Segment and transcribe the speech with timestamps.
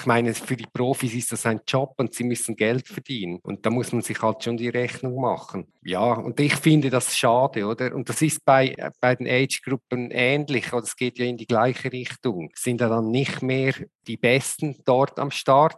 [0.00, 3.38] ich meine, für die Profis ist das ein Job und sie müssen Geld verdienen.
[3.42, 5.66] Und da muss man sich halt schon die Rechnung machen.
[5.82, 7.94] Ja, und ich finde das schade, oder?
[7.94, 11.92] Und das ist bei, bei den Age-Gruppen ähnlich, oder es geht ja in die gleiche
[11.92, 12.50] Richtung.
[12.54, 13.74] Sind da dann nicht mehr
[14.06, 15.76] die Besten dort am Start,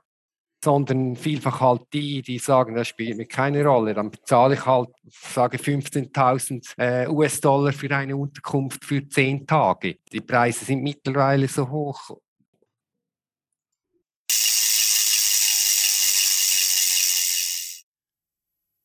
[0.64, 3.94] sondern vielfach halt die, die sagen, das spielt mir keine Rolle.
[3.94, 9.96] Dann bezahle ich halt, sage 15.000 äh, US-Dollar für eine Unterkunft für zehn Tage.
[10.12, 12.16] Die Preise sind mittlerweile so hoch.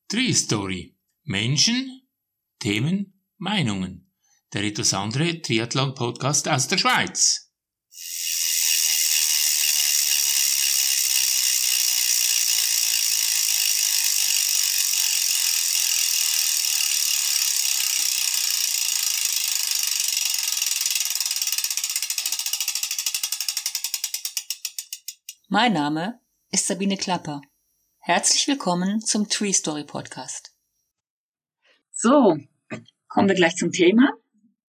[0.09, 0.95] Tree Story.
[1.25, 2.07] Menschen,
[2.59, 4.09] Themen, Meinungen.
[4.53, 7.51] Der etwas andere Triathlon-Podcast aus der Schweiz.
[25.49, 27.41] Mein Name ist Sabine Klapper.
[28.07, 30.55] Herzlich willkommen zum Tree Story Podcast.
[31.91, 32.37] So,
[33.09, 34.13] kommen wir gleich zum Thema.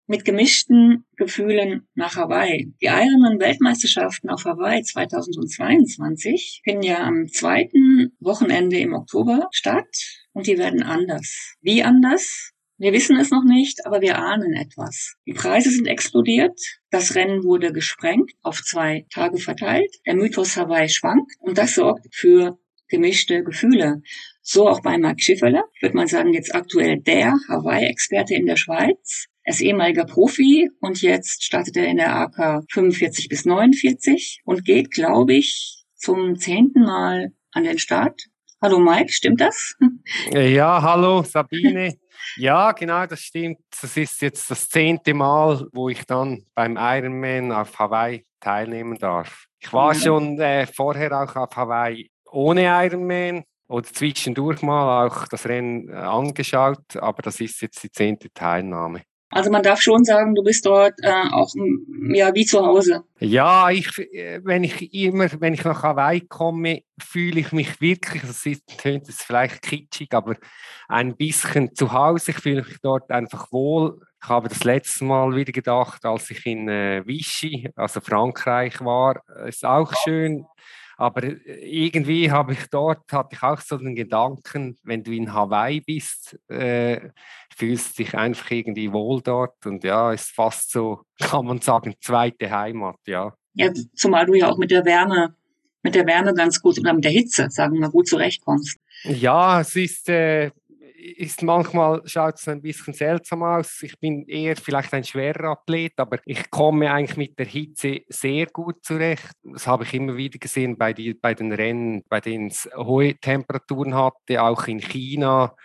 [0.07, 2.73] Mit gemischten Gefühlen nach Hawaii.
[2.81, 9.85] Die Ironman Weltmeisterschaften auf Hawaii 2022 finden ja am zweiten Wochenende im Oktober statt
[10.33, 11.53] und die werden anders.
[11.61, 12.53] Wie anders?
[12.79, 15.15] Wir wissen es noch nicht, aber wir ahnen etwas.
[15.27, 16.59] Die Preise sind explodiert.
[16.89, 19.93] Das Rennen wurde gesprengt, auf zwei Tage verteilt.
[20.07, 22.57] Der Mythos Hawaii schwankt und das sorgt für
[22.87, 24.01] gemischte Gefühle.
[24.41, 29.27] So auch bei Marc Schifferle, würde man sagen, jetzt aktuell der Hawaii-Experte in der Schweiz.
[29.43, 34.65] Er ist ehemaliger Profi und jetzt startet er in der AK 45 bis 49 und
[34.65, 38.21] geht, glaube ich, zum zehnten Mal an den Start.
[38.61, 39.75] Hallo Mike, stimmt das?
[40.31, 41.97] Ja, hallo Sabine.
[42.35, 43.59] Ja, genau, das stimmt.
[43.81, 49.45] Das ist jetzt das zehnte Mal, wo ich dann beim Ironman auf Hawaii teilnehmen darf.
[49.59, 55.45] Ich war schon äh, vorher auch auf Hawaii ohne Ironman oder zwischendurch mal auch das
[55.45, 59.01] Rennen äh, angeschaut, aber das ist jetzt die zehnte Teilnahme.
[59.29, 61.53] Also man darf schon sagen, du bist dort äh, auch
[62.13, 63.03] ja wie zu Hause.
[63.19, 68.21] Ja, ich, äh, wenn ich immer, wenn ich nach Hawaii komme, fühle ich mich wirklich,
[68.21, 70.37] das ist, tönt es vielleicht kitschig, aber
[70.87, 72.31] ein bisschen zu Hause.
[72.31, 73.99] Ich fühle mich dort einfach wohl.
[74.23, 79.21] Ich habe das letzte Mal wieder gedacht, als ich in äh, Vichy, also Frankreich war,
[79.45, 80.45] ist auch schön.
[80.97, 85.31] Aber äh, irgendwie habe ich dort, hatte ich auch so den Gedanken, wenn du in
[85.33, 87.09] Hawaii bist, äh,
[87.55, 92.49] fühlst dich einfach irgendwie wohl dort und ja, ist fast so, kann man sagen, zweite
[92.49, 93.33] Heimat, ja.
[93.53, 95.35] Ja, zumal du ja auch mit der Wärme,
[95.81, 98.77] mit der Wärme ganz gut oder mit der Hitze, sagen wir mal, gut zurechtkommst.
[99.03, 100.51] Ja, es ist, äh,
[101.15, 103.81] ist manchmal schaut es ein bisschen seltsam aus.
[103.81, 108.47] Ich bin eher vielleicht ein schwerer Athlet, aber ich komme eigentlich mit der Hitze sehr
[108.47, 109.31] gut zurecht.
[109.43, 113.15] Das habe ich immer wieder gesehen bei, die, bei den Rennen, bei denen es hohe
[113.15, 115.55] Temperaturen hatte, auch in China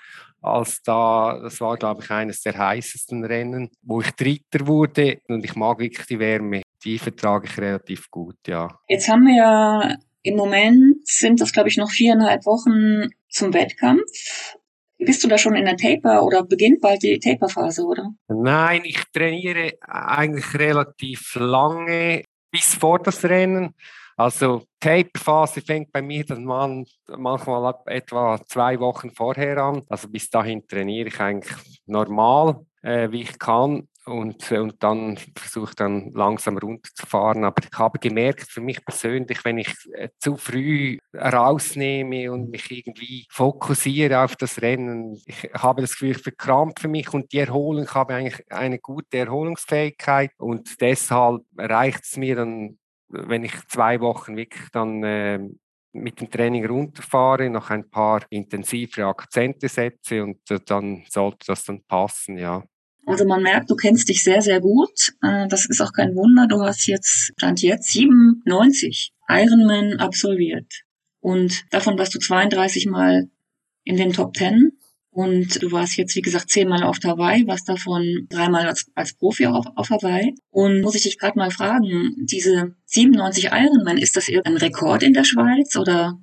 [0.42, 5.44] als da, das war glaube ich eines der heißesten Rennen, wo ich Dritter wurde und
[5.44, 8.69] ich mag wirklich die Wärme, die vertrage ich relativ gut, ja.
[8.88, 14.02] Jetzt haben wir ja im Moment sind das glaube ich noch viereinhalb Wochen zum Wettkampf
[15.04, 18.12] bist du da schon in der Taper oder beginnt bald die Taper-Phase, oder?
[18.28, 23.74] Nein, ich trainiere eigentlich relativ lange bis vor das Rennen.
[24.16, 26.84] Also Taper-Phase fängt bei mir dann man,
[27.16, 29.82] manchmal ab etwa zwei Wochen vorher an.
[29.88, 35.74] Also bis dahin trainiere ich eigentlich normal, äh, wie ich kann und, und dann versuche
[35.76, 37.44] dann langsam runterzufahren.
[37.44, 42.70] Aber ich habe gemerkt, für mich persönlich, wenn ich äh, zu früh rausnehme und mich
[42.70, 47.84] irgendwie fokussiere auf das Rennen, ich habe das Gefühl, ich verkrampfe mich und die Erholung,
[47.84, 54.00] ich habe eigentlich eine gute Erholungsfähigkeit und deshalb reicht es mir dann, wenn ich zwei
[54.00, 55.38] Wochen wirklich dann äh,
[55.92, 61.64] mit dem Training runterfahre, noch ein paar intensive Akzente setze und äh, dann sollte das
[61.64, 62.64] dann passen, ja.
[63.04, 65.12] Also man merkt, du kennst dich sehr, sehr gut.
[65.22, 66.46] Äh, das ist auch kein Wunder.
[66.46, 70.82] Du hast jetzt, stand jetzt 97 Ironman absolviert.
[71.20, 73.28] Und davon warst du 32 Mal
[73.84, 74.72] in den Top 10.
[75.10, 79.46] Und du warst jetzt, wie gesagt, zehnmal auf Hawaii, warst davon dreimal als, als Profi
[79.46, 80.34] auf, auf Hawaii.
[80.50, 85.12] Und muss ich dich gerade mal fragen, diese 97 Ironman, ist das irgendein Rekord in
[85.12, 86.19] der Schweiz oder?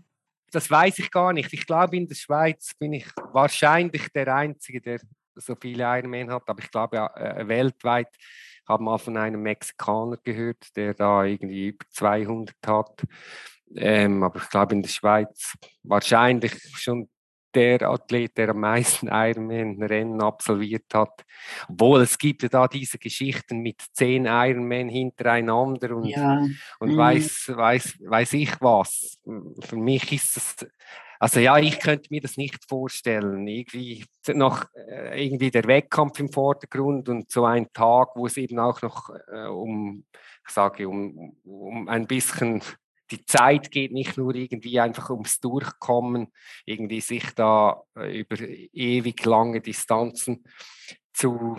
[0.51, 1.53] Das weiß ich gar nicht.
[1.53, 4.99] Ich glaube, in der Schweiz bin ich wahrscheinlich der Einzige, der
[5.39, 8.09] so viele Ironman hat, aber ich glaube ja, äh, weltweit
[8.67, 13.03] habe mal von einem Mexikaner gehört, der da irgendwie über 200 hat.
[13.75, 17.09] Ähm, aber ich glaube in der Schweiz wahrscheinlich schon
[17.53, 21.25] der Athlet, der am meisten Ironman-Rennen absolviert hat.
[21.67, 26.45] Obwohl es gibt ja da diese Geschichten mit zehn Ironman hintereinander und, ja.
[26.79, 26.97] und mhm.
[26.97, 29.19] weiß, weiß, weiß ich was.
[29.61, 30.67] Für mich ist das,
[31.19, 33.45] also ja, ich könnte mir das nicht vorstellen.
[33.45, 38.57] Irgendwie noch äh, irgendwie der Wettkampf im Vordergrund und so ein Tag, wo es eben
[38.57, 40.05] auch noch äh, um,
[40.47, 42.61] ich sage, um, um ein bisschen
[43.11, 46.31] die Zeit geht nicht nur irgendwie einfach ums Durchkommen,
[46.65, 50.43] irgendwie sich da äh, über ewig lange Distanzen
[51.13, 51.57] zu,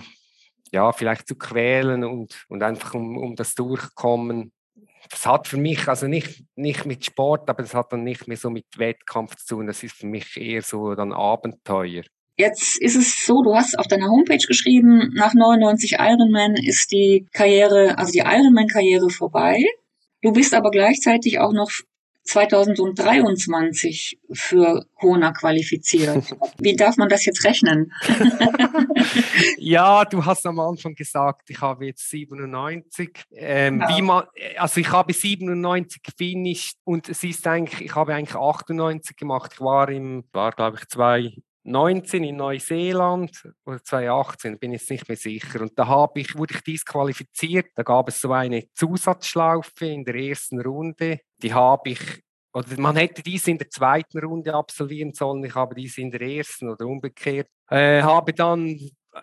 [0.73, 4.53] ja, vielleicht zu quälen und, und einfach um, um das Durchkommen.
[5.09, 8.37] Das hat für mich, also nicht, nicht mit Sport, aber das hat dann nicht mehr
[8.37, 9.67] so mit Wettkampf zu tun.
[9.67, 12.03] Das ist für mich eher so dann Abenteuer.
[12.37, 17.27] Jetzt ist es so, du hast auf deiner Homepage geschrieben, nach 99 Ironman ist die
[17.33, 19.63] Karriere, also die Ironman-Karriere vorbei.
[20.23, 21.71] Du bist aber gleichzeitig auch noch
[22.25, 26.25] 2023 für Kona qualifiziert.
[26.59, 27.93] Wie darf man das jetzt rechnen?
[29.59, 33.25] ja, du hast am Anfang gesagt, ich habe jetzt 97.
[33.33, 33.89] Ähm, ja.
[33.97, 34.25] wie man,
[34.57, 39.53] also ich habe 97 gefinisht und es ist eigentlich, ich habe eigentlich 98 gemacht.
[39.55, 41.33] Ich war im, war glaube ich zwei
[41.65, 45.61] 19 in Neuseeland oder 2018, bin ich jetzt nicht mehr sicher.
[45.61, 47.67] Und da habe ich, wurde ich disqualifiziert.
[47.75, 51.21] Da gab es so eine Zusatzschlaufe in der ersten Runde.
[51.43, 52.01] Die habe ich,
[52.53, 55.45] oder man hätte diese in der zweiten Runde absolvieren sollen.
[55.45, 57.49] Ich habe diese in der ersten oder umgekehrt.
[57.69, 58.79] Äh, habe dann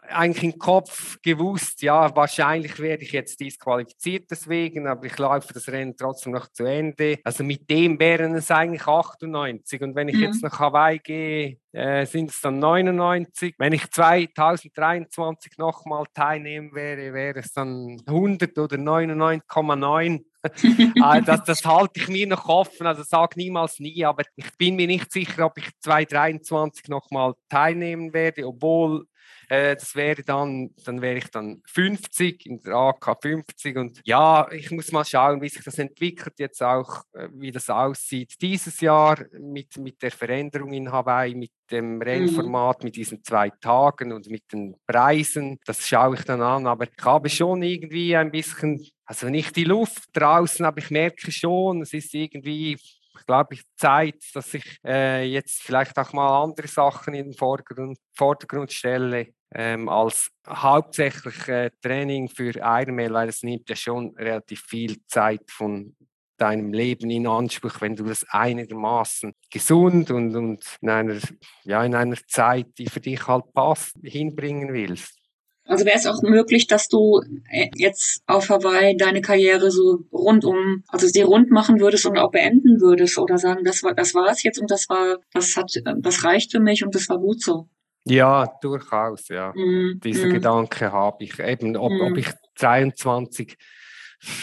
[0.09, 5.67] eigentlich im Kopf gewusst, ja, wahrscheinlich werde ich jetzt disqualifiziert deswegen, aber ich laufe das
[5.69, 7.19] Rennen trotzdem noch zu Ende.
[7.23, 10.23] Also mit dem wären es eigentlich 98 und wenn ich mhm.
[10.23, 13.55] jetzt nach Hawaii gehe, äh, sind es dann 99.
[13.57, 20.23] Wenn ich 2023 nochmal teilnehmen wäre, wäre es dann 100 oder 99,9.
[21.01, 24.75] Ah, das, das halte ich mir noch offen, also sage niemals nie, aber ich bin
[24.75, 29.05] mir nicht sicher, ob ich 2023 nochmal teilnehmen werde, obwohl
[29.49, 34.49] äh, das wäre dann, dann wäre ich dann 50 in der AK 50 und ja,
[34.51, 38.81] ich muss mal schauen, wie sich das entwickelt jetzt auch, äh, wie das aussieht dieses
[38.81, 42.01] Jahr mit, mit der Veränderung in Hawaii, mit dem mhm.
[42.01, 45.59] Rennformat, mit diesen zwei Tagen und mit den Preisen.
[45.65, 49.63] Das schaue ich dann an, aber ich habe schon irgendwie ein bisschen also nicht die
[49.63, 52.77] Luft draußen, aber ich merke schon, es ist irgendwie
[53.25, 57.97] glaube ich, Zeit, dass ich äh, jetzt vielleicht auch mal andere Sachen in den Vordergrund,
[58.13, 64.61] Vordergrund stelle, ähm, als hauptsächlich äh, Training für Ironman, weil es nimmt ja schon relativ
[64.61, 65.95] viel Zeit von
[66.37, 71.17] deinem Leben in Anspruch, wenn du das einigermaßen gesund und, und in, einer,
[71.63, 75.17] ja, in einer Zeit, die für dich halt passt, hinbringen willst.
[75.65, 77.21] Also wäre es auch möglich, dass du
[77.51, 82.31] äh, jetzt auf Hawaii deine Karriere so rundum, also sie rund machen würdest und auch
[82.31, 85.71] beenden würdest oder sagen, das war, das war es jetzt und das war, das hat,
[85.97, 87.67] das reicht für mich und das war gut so.
[88.09, 89.51] Ja, durchaus, ja.
[89.55, 90.33] Mm, Diese mm.
[90.33, 91.39] Gedanke habe ich.
[91.39, 92.01] Eben, ob, mm.
[92.01, 93.57] ob ich 23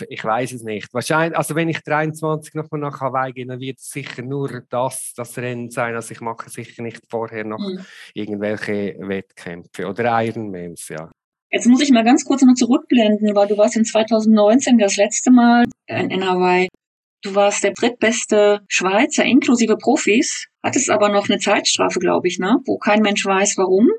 [0.08, 0.92] ich weiß es nicht.
[0.94, 5.12] Wahrscheinlich, also wenn ich 23 nochmal nach Hawaii gehe, dann wird es sicher nur das,
[5.16, 5.94] das Rennen sein.
[5.94, 7.84] Also ich mache sicher nicht vorher noch mhm.
[8.14, 11.10] irgendwelche Wettkämpfe oder Ironmans, ja.
[11.50, 15.30] Jetzt muss ich mal ganz kurz noch zurückblenden, weil du warst in 2019 das letzte
[15.30, 16.68] Mal in, in Hawaii.
[17.22, 22.58] Du warst der drittbeste Schweizer inklusive Profis, hattest aber noch eine Zeitstrafe, glaube ich, ne?
[22.64, 23.90] Wo kein Mensch weiß, warum.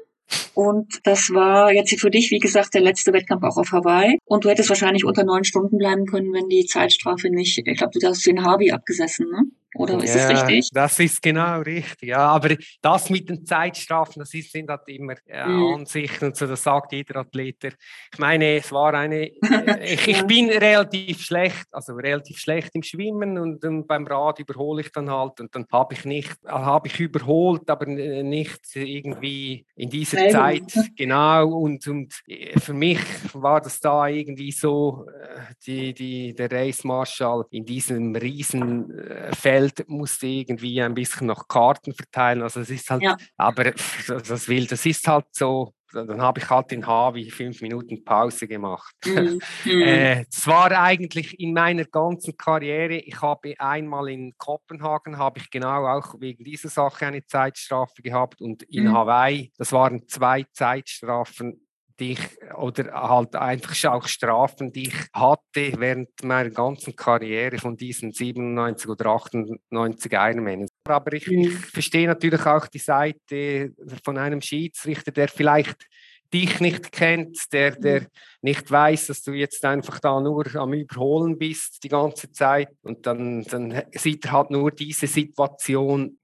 [0.54, 4.18] Und das war jetzt für dich, wie gesagt, der letzte Wettkampf auch auf Hawaii.
[4.26, 7.98] Und du hättest wahrscheinlich unter neun Stunden bleiben können, wenn die Zeitstrafe nicht, ich glaube,
[8.00, 9.44] du hast den Harvey abgesessen, ne?
[9.76, 10.70] Oder ist ja, das richtig?
[10.72, 12.20] Das ist genau richtig, ja.
[12.20, 15.76] Aber das mit den Zeitstrafen, das ist, sind halt immer äh, mhm.
[15.76, 17.76] Ansichten und so, das sagt jeder Athlet.
[18.14, 22.84] Ich meine, es war eine, äh, ich, ich, bin relativ schlecht, also relativ schlecht im
[22.84, 26.88] Schwimmen und, und beim Rad überhole ich dann halt und dann habe ich nicht, habe
[26.88, 30.68] ich überholt, aber nicht irgendwie in dieser Nein.
[30.68, 31.50] Zeit, genau.
[31.50, 33.00] Und, und äh, für mich
[33.34, 38.86] war das da irgendwie so, äh, die, die, der Race Marshall in diesem riesen
[39.34, 42.42] Feld Feld musste irgendwie ein bisschen noch Karten verteilen.
[42.42, 43.18] Also es ist halt, ja.
[43.38, 43.72] aber
[44.08, 45.74] das will, das ist halt so.
[45.94, 48.94] Dann habe ich halt in Havi fünf Minuten Pause gemacht.
[49.06, 49.40] Mhm.
[49.66, 52.98] äh, das war eigentlich in meiner ganzen Karriere.
[52.98, 58.42] Ich habe einmal in Kopenhagen habe ich genau auch wegen dieser Sache eine Zeitstrafe gehabt
[58.42, 58.94] und in mhm.
[58.94, 61.65] Hawaii, das waren zwei Zeitstrafen
[62.00, 62.20] die ich,
[62.56, 68.90] oder halt einfach auch Strafen, die ich hatte während meiner ganzen Karriere von diesen 97
[68.90, 70.68] oder 98 Ironman.
[70.86, 71.52] Aber ich, ich mhm.
[71.52, 73.74] verstehe natürlich auch die Seite
[74.04, 75.88] von einem Schiedsrichter, der vielleicht
[76.34, 78.08] dich nicht kennt, der, der mhm.
[78.42, 83.06] nicht weiß, dass du jetzt einfach da nur am Überholen bist die ganze Zeit und
[83.06, 86.18] dann, dann sieht er halt nur diese Situation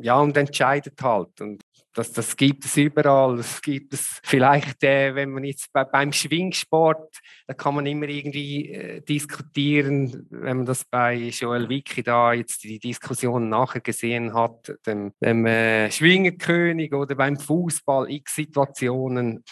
[0.00, 1.40] ja, und entscheidet halt.
[1.40, 1.62] Und
[1.96, 3.38] das, das gibt es überall.
[3.38, 8.06] Das gibt es vielleicht, äh, wenn man jetzt bei, beim Schwingsport, da kann man immer
[8.06, 14.34] irgendwie äh, diskutieren, wenn man das bei Joel Wicki da jetzt die Diskussion nachher gesehen
[14.34, 19.42] hat, dem, dem äh, Schwingerkönig oder beim Fußball, x Situationen.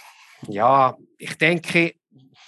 [0.47, 1.95] Ja, ich denke,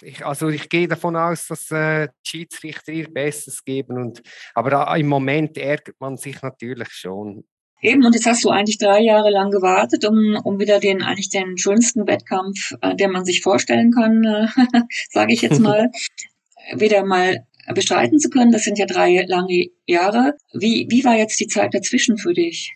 [0.01, 3.97] ich, also ich gehe davon aus, dass äh, die Schiedsrichter ihr Bestes geben.
[3.97, 4.21] Und,
[4.53, 7.45] aber äh, im Moment ärgert man sich natürlich schon.
[7.81, 11.29] Eben, und jetzt hast du eigentlich drei Jahre lang gewartet, um, um wieder den eigentlich
[11.29, 14.47] den schönsten Wettkampf, äh, den man sich vorstellen kann, äh,
[15.11, 15.91] sage ich jetzt mal,
[16.73, 18.51] wieder mal bestreiten zu können.
[18.51, 20.35] Das sind ja drei lange Jahre.
[20.53, 22.73] Wie, wie war jetzt die Zeit dazwischen für dich?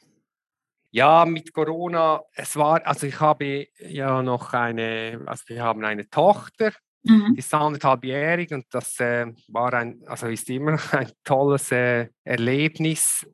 [0.92, 6.10] Ja, mit Corona, es war, also ich habe ja noch eine, also wir haben eine
[6.10, 7.34] Tochter, mhm.
[7.34, 13.26] die ist anderthalbjährig und das äh, war ein, also ist immer ein tolles äh, Erlebnis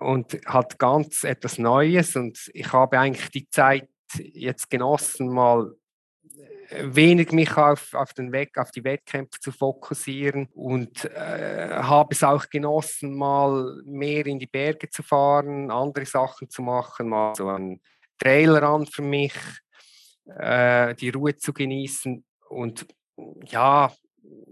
[0.00, 2.16] und hat ganz etwas Neues.
[2.16, 5.74] Und ich habe eigentlich die Zeit jetzt genossen, mal
[6.70, 12.14] äh, wenig mich auf, auf, den Weg, auf die Wettkämpfe zu fokussieren und äh, habe
[12.14, 17.34] es auch genossen, mal mehr in die Berge zu fahren, andere Sachen zu machen, mal
[17.34, 17.80] so einen
[18.18, 19.34] Trailer an für mich,
[20.26, 22.86] äh, die Ruhe zu genießen und
[23.44, 23.92] ja,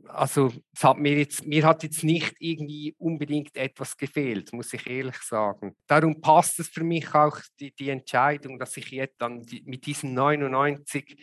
[0.08, 4.86] also es hat mir jetzt, mir hat jetzt nicht irgendwie unbedingt etwas gefehlt, muss ich
[4.86, 5.76] ehrlich sagen.
[5.86, 9.86] Darum passt es für mich auch die, die Entscheidung, dass ich jetzt dann die, mit
[9.86, 11.16] diesen 99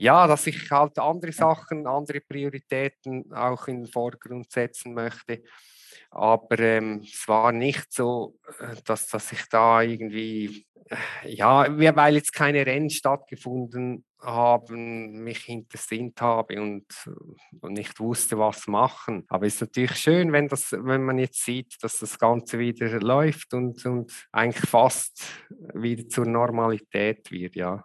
[0.00, 5.42] ja, dass ich halt andere Sachen, andere Prioritäten auch in den Vordergrund setzen möchte.
[6.10, 11.66] Aber ähm, es war nicht so, äh, dass, dass ich da irgendwie, äh, ja,
[11.96, 16.86] weil jetzt keine Rennen stattgefunden haben, mich hintersinnt habe und,
[17.60, 19.24] und nicht wusste, was machen.
[19.28, 23.00] Aber es ist natürlich schön, wenn, das, wenn man jetzt sieht, dass das Ganze wieder
[23.00, 25.22] läuft und, und eigentlich fast
[25.74, 27.84] wieder zur Normalität wird, ja.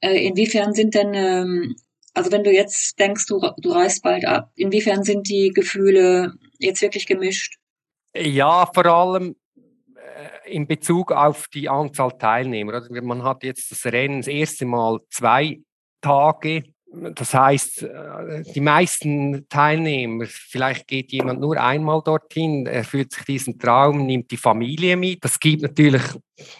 [0.00, 1.76] Äh, inwiefern sind denn ähm,
[2.18, 6.82] also wenn du jetzt denkst, du, du reist bald ab, inwiefern sind die Gefühle jetzt
[6.82, 7.58] wirklich gemischt?
[8.16, 9.36] Ja, vor allem
[10.44, 12.82] in Bezug auf die Anzahl Teilnehmer.
[13.02, 15.60] Man hat jetzt das Rennen das erste Mal zwei
[16.00, 23.24] Tage das heißt, äh, die meisten Teilnehmer, vielleicht geht jemand nur einmal dorthin, erfüllt sich
[23.24, 25.22] diesen Traum, nimmt die Familie mit.
[25.22, 26.02] Das gibt natürlich,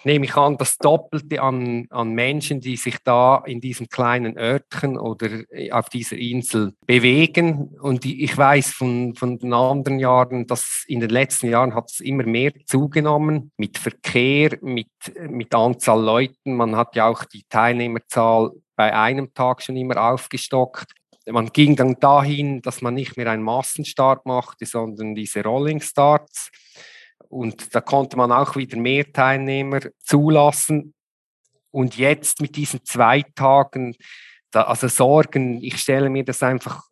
[0.04, 4.98] nehme ich an, das Doppelte an, an Menschen, die sich da in diesem kleinen Örtchen
[4.98, 5.30] oder
[5.70, 7.76] auf dieser Insel bewegen.
[7.80, 12.00] Und ich weiß von, von den anderen Jahren, dass in den letzten Jahren hat es
[12.00, 14.88] immer mehr zugenommen mit Verkehr, mit,
[15.28, 16.54] mit Anzahl Leuten.
[16.54, 20.92] Man hat ja auch die Teilnehmerzahl bei einem Tag schon immer aufgestockt.
[21.26, 26.50] Man ging dann dahin, dass man nicht mehr einen Massenstart machte, sondern diese Rolling Starts.
[27.28, 30.94] Und da konnte man auch wieder mehr Teilnehmer zulassen.
[31.72, 33.96] Und jetzt mit diesen zwei Tagen
[34.52, 36.84] also Sorgen, ich stelle mir das einfach,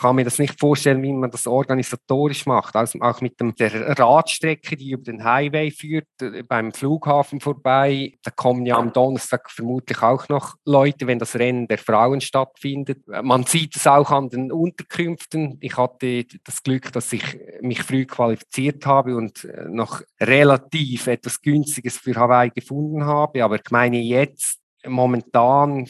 [0.00, 2.76] kann mir das nicht vorstellen, wie man das organisatorisch macht.
[2.76, 8.14] Also auch mit dem, der Radstrecke, die über den Highway führt, äh, beim Flughafen vorbei.
[8.22, 13.06] Da kommen ja am Donnerstag vermutlich auch noch Leute, wenn das Rennen der Frauen stattfindet.
[13.06, 15.56] Man sieht es auch an den Unterkünften.
[15.60, 21.40] Ich hatte das Glück, dass ich mich früh qualifiziert habe und äh, noch relativ etwas
[21.40, 23.42] Günstiges für Hawaii gefunden habe.
[23.42, 25.86] Aber ich meine, jetzt momentan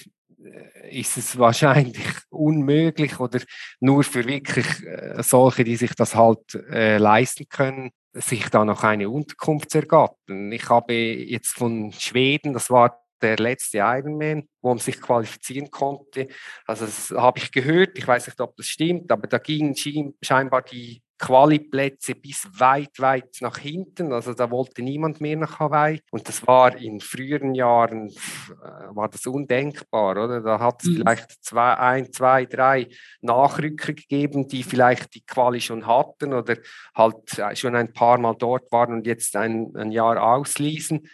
[0.91, 3.41] ist es wahrscheinlich unmöglich oder
[3.81, 8.83] nur für wirklich äh, solche, die sich das halt äh, leisten können, sich da noch
[8.83, 10.51] eine Unterkunft zu ergattern.
[10.53, 16.29] Ich habe jetzt von Schweden, das war der letzte Ironman, wo man sich qualifizieren konnte.
[16.67, 19.75] Also das habe ich gehört, ich weiß nicht, ob das stimmt, aber da gingen
[20.23, 24.13] scheinbar die Quali-Plätze bis weit, weit nach hinten.
[24.13, 26.01] Also da wollte niemand mehr nach Hawaii.
[26.11, 30.41] Und das war in früheren Jahren, äh, war das undenkbar, oder?
[30.41, 30.95] Da hat es mhm.
[30.97, 32.89] vielleicht zwei, ein, zwei, drei
[33.21, 36.57] Nachrücker gegeben, die vielleicht die Quali schon hatten oder
[36.95, 41.07] halt äh, schon ein paar Mal dort waren und jetzt ein, ein Jahr ausließen.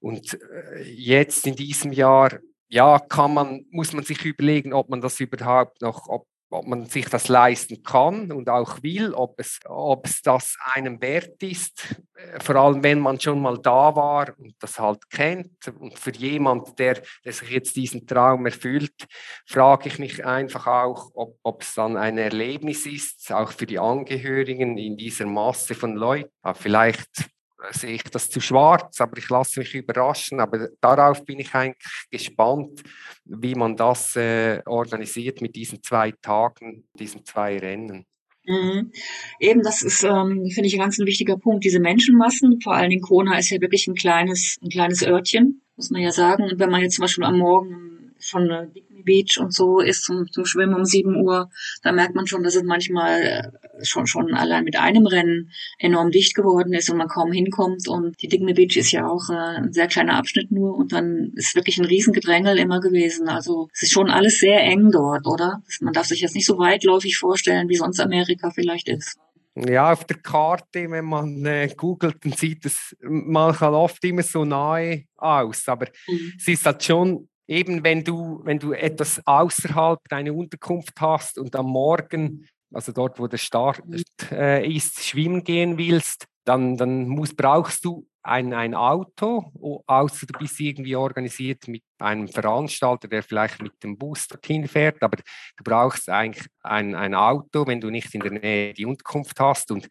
[0.00, 5.00] Und äh, jetzt in diesem Jahr ja, kann man, muss man sich überlegen, ob man
[5.00, 9.58] das überhaupt noch, ob ob man sich das leisten kann und auch will, ob es,
[9.66, 14.32] ob es das einem wert ist, äh, vor allem wenn man schon mal da war
[14.38, 15.68] und das halt kennt.
[15.78, 19.06] Und für jemand, der, der sich jetzt diesen Traum erfüllt,
[19.46, 23.78] frage ich mich einfach auch, ob, ob es dann ein Erlebnis ist, auch für die
[23.78, 26.30] Angehörigen in dieser Masse von Leuten.
[26.54, 27.30] vielleicht
[27.70, 30.40] sehe ich das zu schwarz, aber ich lasse mich überraschen.
[30.40, 32.82] Aber darauf bin ich eigentlich gespannt,
[33.24, 38.06] wie man das äh, organisiert mit diesen zwei Tagen, diesen zwei Rennen.
[38.46, 38.92] Mhm.
[39.40, 41.64] Eben, das ist, ähm, finde ich, ein ganz wichtiger Punkt.
[41.64, 45.90] Diese Menschenmassen, vor allen Dingen Kona ist ja wirklich ein kleines, ein kleines Örtchen, muss
[45.90, 46.44] man ja sagen.
[46.44, 47.93] Und wenn man jetzt zum Beispiel am Morgen
[48.24, 51.50] von der Bikini Beach und so ist zum, zum Schwimmen um 7 Uhr,
[51.82, 56.10] da merkt man schon, dass es manchmal äh, schon, schon allein mit einem Rennen enorm
[56.10, 57.88] dicht geworden ist und man kaum hinkommt.
[57.88, 61.32] Und die Digme Beach ist ja auch äh, ein sehr kleiner Abschnitt nur und dann
[61.34, 63.28] ist wirklich ein Riesengedrängel immer gewesen.
[63.28, 65.62] Also es ist schon alles sehr eng dort, oder?
[65.80, 69.18] Man darf sich jetzt nicht so weitläufig vorstellen, wie sonst Amerika vielleicht ist.
[69.56, 74.44] Ja, auf der Karte, wenn man äh, googelt, dann sieht es manchmal oft immer so
[74.44, 75.68] nahe aus.
[75.68, 76.32] Aber mhm.
[76.36, 81.54] es ist halt schon eben wenn du, wenn du etwas außerhalb deiner Unterkunft hast und
[81.56, 83.82] am Morgen, also dort, wo der Start
[84.30, 89.52] äh, ist, schwimmen gehen willst, dann, dann musst, brauchst du ein, ein Auto,
[89.86, 95.02] außer du bist irgendwie organisiert mit einem Veranstalter, der vielleicht mit dem Bus dorthin fährt,
[95.02, 99.38] aber du brauchst eigentlich ein, ein Auto, wenn du nicht in der Nähe die Unterkunft
[99.38, 99.70] hast.
[99.70, 99.88] Und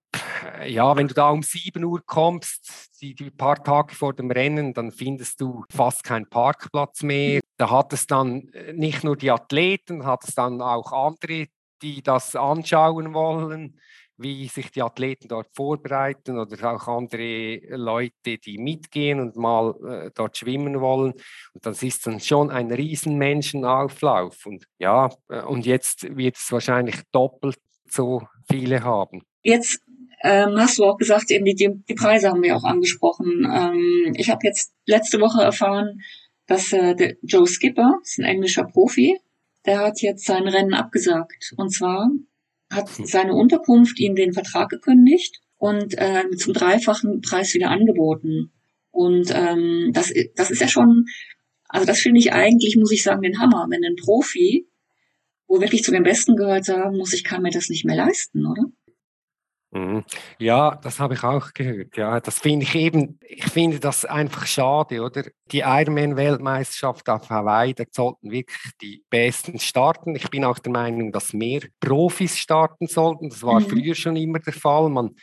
[0.66, 4.74] ja, wenn du da um 7 Uhr kommst, die, die paar Tage vor dem Rennen,
[4.74, 7.40] dann findest du fast keinen Parkplatz mehr.
[7.58, 11.48] Da hat es dann äh, nicht nur die Athleten, hat es dann auch andere,
[11.84, 13.80] die das anschauen wollen
[14.18, 20.12] wie sich die Athleten dort vorbereiten oder auch andere Leute, die mitgehen und mal äh,
[20.14, 21.14] dort schwimmen wollen.
[21.54, 24.46] Und das ist dann schon ein riesen Menschenauflauf.
[24.46, 27.58] Und ja, äh, und jetzt wird es wahrscheinlich doppelt
[27.90, 29.22] so viele haben.
[29.44, 29.82] Jetzt
[30.24, 33.46] ähm, hast du auch gesagt, eben die, die Preise haben wir auch angesprochen.
[33.52, 36.02] Ähm, ich habe jetzt letzte Woche erfahren,
[36.48, 39.20] dass äh, der Joe Skipper, ist ein englischer Profi,
[39.66, 41.54] der hat jetzt sein Rennen abgesagt.
[41.58, 42.10] Und zwar
[42.74, 48.52] hat seine Unterkunft ihm den Vertrag gekündigt und äh, zum dreifachen Preis wieder angeboten.
[48.92, 51.06] Und ähm, das, das ist ja schon,
[51.68, 54.68] also das finde ich eigentlich, muss ich sagen, den Hammer, wenn ein Profi,
[55.48, 58.46] wo wirklich zu den Besten gehört, sagen muss, ich kann mir das nicht mehr leisten,
[58.46, 58.64] oder?
[59.74, 60.04] Mhm.
[60.38, 61.98] Ja, das habe ich auch gehört.
[61.98, 65.24] Ja, das finde ich eben, ich finde das einfach schade, oder?
[65.52, 70.16] Die Ironman-Weltmeisterschaft auf Hawaii, da sollten wirklich die Besten starten.
[70.16, 73.30] Ich bin auch der Meinung, dass mehr Profis starten sollten.
[73.30, 73.66] Das war mhm.
[73.66, 74.90] früher schon immer der Fall.
[74.90, 75.16] Man,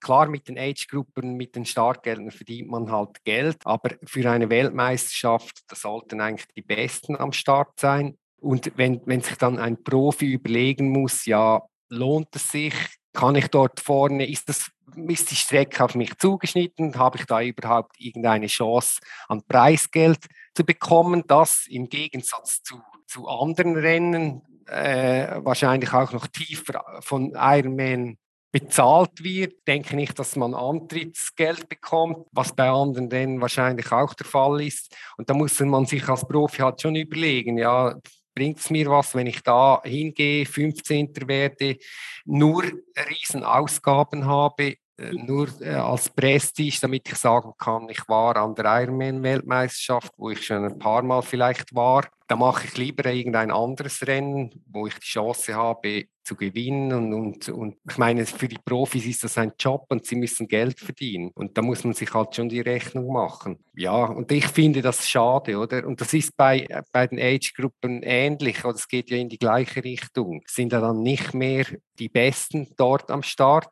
[0.00, 5.62] klar, mit den Age-Gruppen, mit den Startgeldern verdient man halt Geld, aber für eine Weltmeisterschaft,
[5.66, 8.16] da sollten eigentlich die Besten am Start sein.
[8.40, 12.74] Und wenn, wenn sich dann ein Profi überlegen muss, ja, lohnt es sich,
[13.18, 16.96] kann ich dort vorne, ist, das, ist die Strecke auf mich zugeschnitten?
[16.96, 20.20] Habe ich da überhaupt irgendeine Chance an Preisgeld
[20.54, 21.24] zu bekommen?
[21.26, 28.18] Das im Gegensatz zu, zu anderen Rennen äh, wahrscheinlich auch noch tiefer von Ironman
[28.52, 34.26] bezahlt wird, denke ich, dass man Antrittsgeld bekommt, was bei anderen Rennen wahrscheinlich auch der
[34.26, 34.96] Fall ist.
[35.16, 37.96] Und da muss man sich als Profi halt schon überlegen, ja,
[38.38, 41.12] bringt es mir was, wenn ich da hingehe, 15.
[41.26, 41.76] werde,
[42.24, 42.62] nur
[43.10, 48.64] riesen Ausgaben habe, nur äh, als Prestige, damit ich sagen kann, ich war an der
[48.82, 52.08] Ironman-Weltmeisterschaft, wo ich schon ein paar Mal vielleicht war.
[52.26, 56.92] Da mache ich lieber irgendein anderes Rennen, wo ich die Chance habe zu gewinnen.
[56.92, 60.46] Und, und, und ich meine, für die Profis ist das ein Job und sie müssen
[60.46, 61.30] Geld verdienen.
[61.34, 63.64] Und da muss man sich halt schon die Rechnung machen.
[63.74, 65.86] Ja, und ich finde das schade, oder?
[65.86, 69.82] Und das ist bei, bei den Age-Gruppen ähnlich, oder es geht ja in die gleiche
[69.82, 70.42] Richtung.
[70.46, 71.64] Sind ja dann nicht mehr
[71.98, 73.68] die Besten dort am Start,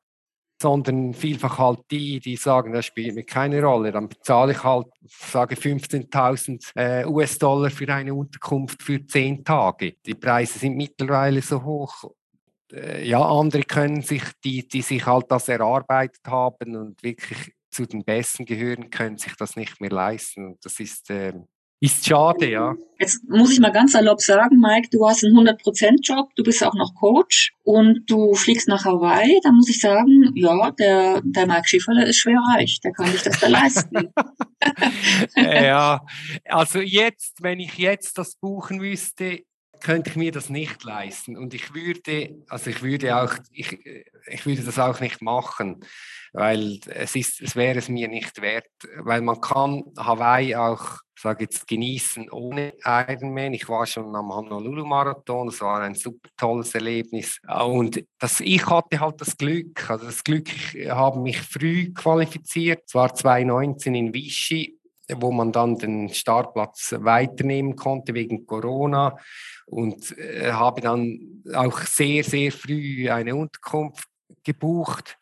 [0.61, 3.93] sondern vielfach halt die, die sagen, das spielt mir keine Rolle.
[3.93, 9.95] Dann bezahle ich halt, sage 15.000 äh, US-Dollar für eine Unterkunft für zehn Tage.
[10.05, 12.11] Die Preise sind mittlerweile so hoch.
[12.73, 17.87] Äh, ja, andere können sich, die, die sich halt das erarbeitet haben und wirklich zu
[17.87, 20.59] den Besten gehören, können sich das nicht mehr leisten.
[20.63, 21.35] Das ist äh,
[21.81, 22.75] ist schade, ja.
[22.99, 26.75] Jetzt muss ich mal ganz salopp sagen, Mike, du hast einen 100%-Job, du bist auch
[26.75, 29.39] noch Coach und du fliegst nach Hawaii.
[29.43, 33.23] Da muss ich sagen, ja, der, der Mike Schifferle ist schwer reich, der kann sich
[33.23, 34.09] das da leisten.
[35.37, 36.01] ja,
[36.47, 39.41] also jetzt, wenn ich jetzt das buchen müsste,
[39.81, 41.37] könnte ich mir das nicht leisten.
[41.37, 43.79] Und ich würde, also ich würde auch, ich,
[44.27, 45.85] ich würde das auch nicht machen,
[46.33, 51.45] weil es ist, es wäre es mir nicht wert, weil man kann Hawaii auch sage
[51.45, 53.55] jetzt, genießen ohne Ironman.
[53.55, 57.41] Ich war schon am Honolulu-Marathon, es war ein super tolles Erlebnis.
[57.49, 62.83] Und das, ich hatte halt das Glück, also das Glück, ich habe mich früh qualifiziert,
[62.87, 64.76] es war 2019 in Vichy,
[65.15, 69.17] wo man dann den Startplatz weiternehmen konnte wegen Corona.
[69.67, 74.09] Und äh, habe dann auch sehr, sehr früh eine Unterkunft
[74.45, 75.19] gebucht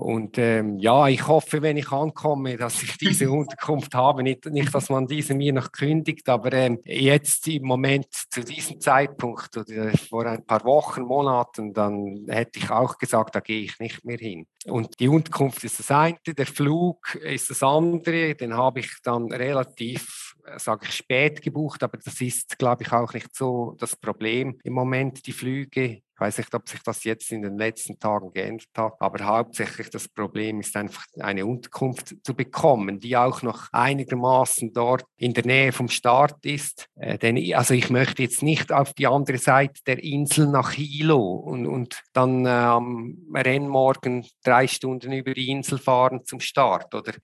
[0.00, 4.22] Und ähm, ja, ich hoffe, wenn ich ankomme, dass ich diese Unterkunft habe.
[4.22, 8.80] Nicht, nicht, dass man diese mir noch kündigt, aber ähm, jetzt im Moment zu diesem
[8.80, 13.78] Zeitpunkt oder vor ein paar Wochen, Monaten, dann hätte ich auch gesagt, da gehe ich
[13.78, 14.46] nicht mehr hin.
[14.64, 18.34] Und die Unterkunft ist das eine, der Flug ist das andere.
[18.34, 23.12] Den habe ich dann relativ, sage ich, spät gebucht, aber das ist, glaube ich, auch
[23.12, 26.00] nicht so das Problem im Moment, die Flüge.
[26.20, 29.88] Ich weiß nicht, ob sich das jetzt in den letzten Tagen geändert hat, aber hauptsächlich
[29.88, 35.46] das Problem ist einfach eine Unterkunft zu bekommen, die auch noch einigermaßen dort in der
[35.46, 36.90] Nähe vom Start ist.
[36.96, 41.36] Äh, denn also ich möchte jetzt nicht auf die andere Seite der Insel nach Hilo
[41.36, 47.14] und, und dann äh, am Rennmorgen drei Stunden über die Insel fahren zum Start oder,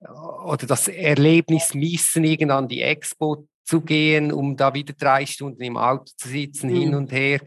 [0.42, 5.76] oder das Erlebnis missen, irgendwann die Expo zu gehen, um da wieder drei Stunden im
[5.76, 6.76] Auto zu sitzen, mhm.
[6.76, 7.40] hin und her.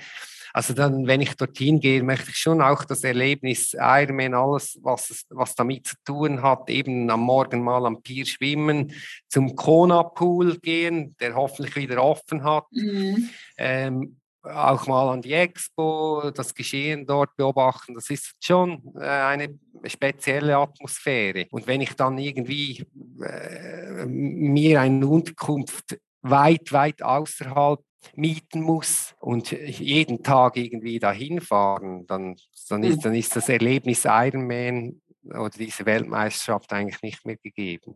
[0.54, 5.10] Also dann, wenn ich dorthin gehe, möchte ich schon auch das Erlebnis Ironman, alles, was,
[5.10, 8.94] es, was damit zu tun hat, eben am Morgen mal am Pier schwimmen,
[9.28, 12.66] zum Kona Pool gehen, der hoffentlich wieder offen hat.
[12.72, 13.30] Mhm.
[13.58, 19.60] Ähm, auch mal an die Expo, das Geschehen dort beobachten, das ist schon äh, eine
[19.86, 21.48] spezielle Atmosphäre.
[21.52, 22.86] Und wenn ich dann irgendwie
[23.22, 27.80] äh, mir eine Unterkunft weit, weit außerhalb
[28.16, 32.36] mieten muss und jeden Tag irgendwie dahin fahren, dann,
[32.70, 33.02] dann, ist, hm.
[33.02, 37.96] dann ist das Erlebnis Ironman oder diese Weltmeisterschaft eigentlich nicht mehr gegeben.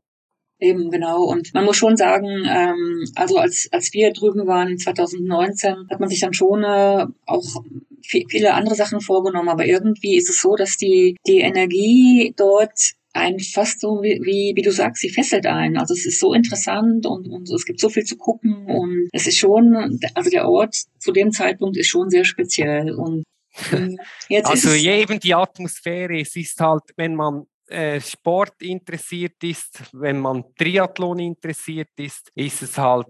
[0.60, 1.24] Eben, genau.
[1.24, 6.08] Und man muss schon sagen, ähm, also als, als wir drüben waren 2019, hat man
[6.08, 7.64] sich dann schon äh, auch
[8.02, 9.50] viele andere Sachen vorgenommen.
[9.50, 14.62] Aber irgendwie ist es so, dass die, die Energie dort ein fast so wie, wie,
[14.62, 15.78] du sagst, sie fesselt ein.
[15.78, 19.28] Also es ist so interessant und, und es gibt so viel zu gucken und es
[19.28, 23.24] ist schon, also der Ort zu dem Zeitpunkt ist schon sehr speziell und
[24.30, 30.20] Jetzt also eben die Atmosphäre, es ist halt, wenn man äh, Sport interessiert ist, wenn
[30.20, 33.08] man Triathlon interessiert ist, ist es halt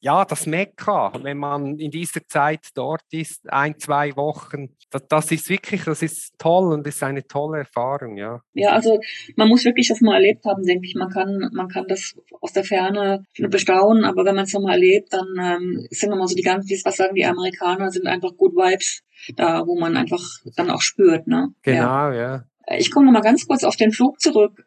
[0.00, 5.32] ja, das Mekka, wenn man in dieser Zeit dort ist, ein, zwei Wochen, das, das,
[5.32, 8.40] ist wirklich, das ist toll und ist eine tolle Erfahrung, ja.
[8.52, 9.00] Ja, also
[9.36, 10.94] man muss wirklich das mal erlebt haben, denke ich.
[10.94, 15.12] Man kann, man kann das aus der Ferne bestaunen, aber wenn man es nochmal erlebt,
[15.12, 19.02] dann ähm, sind nochmal so die ganzen, was sagen die Amerikaner, sind einfach Good Vibes
[19.34, 20.22] da, wo man einfach
[20.56, 21.48] dann auch spürt, ne?
[21.62, 22.14] Genau, ja.
[22.14, 22.44] ja.
[22.76, 24.66] Ich komme nochmal ganz kurz auf den Flug zurück.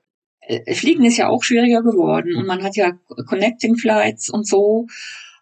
[0.50, 2.94] Äh, Fliegen ist ja auch schwieriger geworden und man hat ja
[3.28, 4.88] Connecting Flights und so.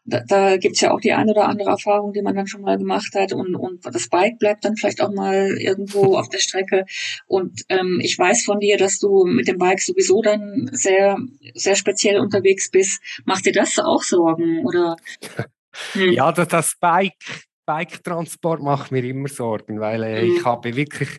[0.09, 2.77] Da, da gibt ja auch die eine oder andere Erfahrung, die man dann schon mal
[2.77, 6.85] gemacht hat und, und das Bike bleibt dann vielleicht auch mal irgendwo auf der Strecke.
[7.25, 11.17] Und ähm, ich weiß von dir, dass du mit dem Bike sowieso dann sehr,
[11.55, 13.01] sehr speziell unterwegs bist.
[13.25, 14.95] Macht dir das auch Sorgen oder?
[15.91, 16.13] Hm.
[16.13, 17.13] Ja, das, das Bike,
[17.65, 20.35] Bike-Transport macht mir immer Sorgen, weil äh, hm.
[20.35, 21.17] ich habe wirklich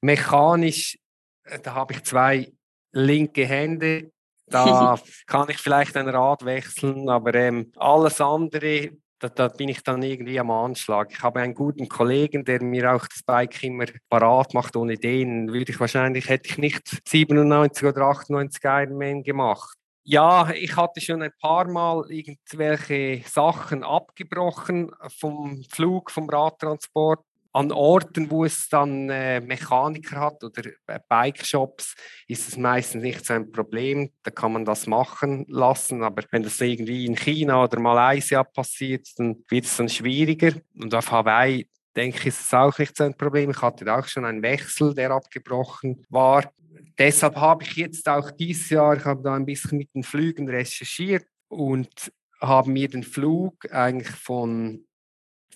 [0.00, 0.96] mechanisch,
[1.42, 2.52] äh, da habe ich zwei
[2.92, 4.10] linke Hände,
[4.46, 9.82] da kann ich vielleicht ein Rad wechseln, aber ähm, alles andere, da, da, bin ich
[9.82, 11.10] dann irgendwie am Anschlag.
[11.10, 14.76] Ich habe einen guten Kollegen, der mir auch das Bike immer parat macht.
[14.76, 19.76] Ohne den würde ich wahrscheinlich, hätte ich nicht 97 oder 98 Ironman gemacht.
[20.04, 27.20] Ja, ich hatte schon ein paar Mal irgendwelche Sachen abgebrochen vom Flug, vom Radtransport
[27.52, 31.94] an Orten, wo es dann äh, Mechaniker hat oder äh, Bike-Shops,
[32.26, 34.10] ist es meistens nicht so ein Problem.
[34.22, 36.02] Da kann man das machen lassen.
[36.02, 40.52] Aber wenn das irgendwie in China oder Malaysia passiert, dann wird es dann schwieriger.
[40.74, 43.50] Und auf Hawaii denke ich, ist es auch nicht so ein Problem.
[43.50, 46.52] Ich hatte auch schon einen Wechsel, der abgebrochen war.
[46.98, 50.48] Deshalb habe ich jetzt auch dieses Jahr, ich habe da ein bisschen mit den Flügen
[50.48, 54.84] recherchiert und habe mir den Flug eigentlich von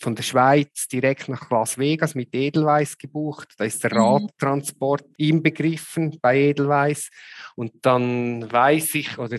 [0.03, 3.49] von der Schweiz direkt nach Las Vegas mit Edelweiss gebucht.
[3.57, 4.01] Da ist der mhm.
[4.01, 7.11] Radtransport inbegriffen bei Edelweiss.
[7.55, 9.38] Und dann weiß ich oder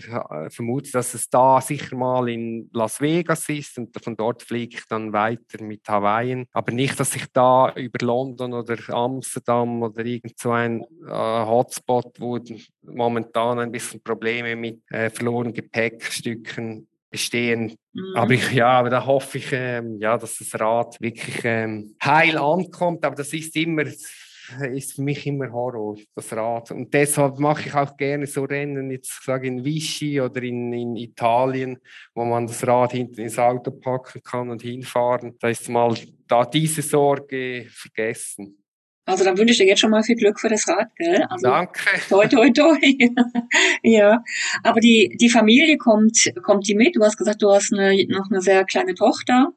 [0.50, 4.84] vermute, dass es da sicher mal in Las Vegas ist und von dort fliege ich
[4.88, 6.46] dann weiter mit Hawaii.
[6.52, 12.18] Aber nicht, dass ich da über London oder Amsterdam oder irgend so ein äh, Hotspot,
[12.18, 12.38] wo
[12.82, 17.76] momentan ein bisschen Probleme mit äh, verlorenen Gepäckstücken bestehen.
[17.92, 18.16] Mhm.
[18.16, 22.36] Aber ich, ja, aber da hoffe ich, ähm, ja, dass das Rad wirklich ähm, heil
[22.36, 23.04] ankommt.
[23.04, 26.72] Aber das ist immer, ist für mich immer Horror, das Rad.
[26.72, 30.96] Und deshalb mache ich auch gerne so Rennen, jetzt sage in Vichy oder in, in
[30.96, 31.78] Italien,
[32.16, 35.36] wo man das Rad hinten ins Auto packen kann und hinfahren.
[35.38, 35.94] Da ist mal
[36.26, 38.63] da diese Sorge vergessen.
[39.06, 41.26] Also dann wünsche ich dir jetzt schon mal viel Glück für das Rad, gell?
[41.28, 41.80] Also, Danke.
[42.08, 42.78] Toi, toi, toi.
[43.82, 44.22] ja.
[44.62, 46.96] Aber die, die Familie kommt, kommt die mit?
[46.96, 49.52] Du hast gesagt, du hast eine, noch eine sehr kleine Tochter.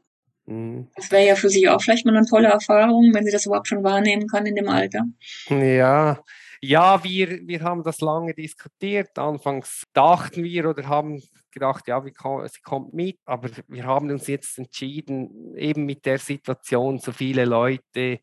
[0.47, 0.87] Mhm.
[0.95, 3.67] Das wäre ja für sie auch vielleicht mal eine tolle Erfahrung, wenn sie das überhaupt
[3.67, 5.05] schon wahrnehmen kann in dem Alter.
[5.49, 6.19] Ja,
[6.61, 9.17] Ja, wir, wir haben das lange diskutiert.
[9.17, 14.27] Anfangs dachten wir oder haben gedacht, ja, kann, sie kommt mit, aber wir haben uns
[14.27, 18.19] jetzt entschieden, eben mit der Situation, so viele Leute,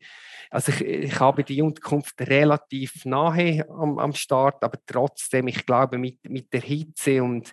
[0.49, 5.97] also ich, ich habe die Unterkunft relativ nahe am, am Start, aber trotzdem, ich glaube,
[5.97, 7.51] mit, mit der Hitze und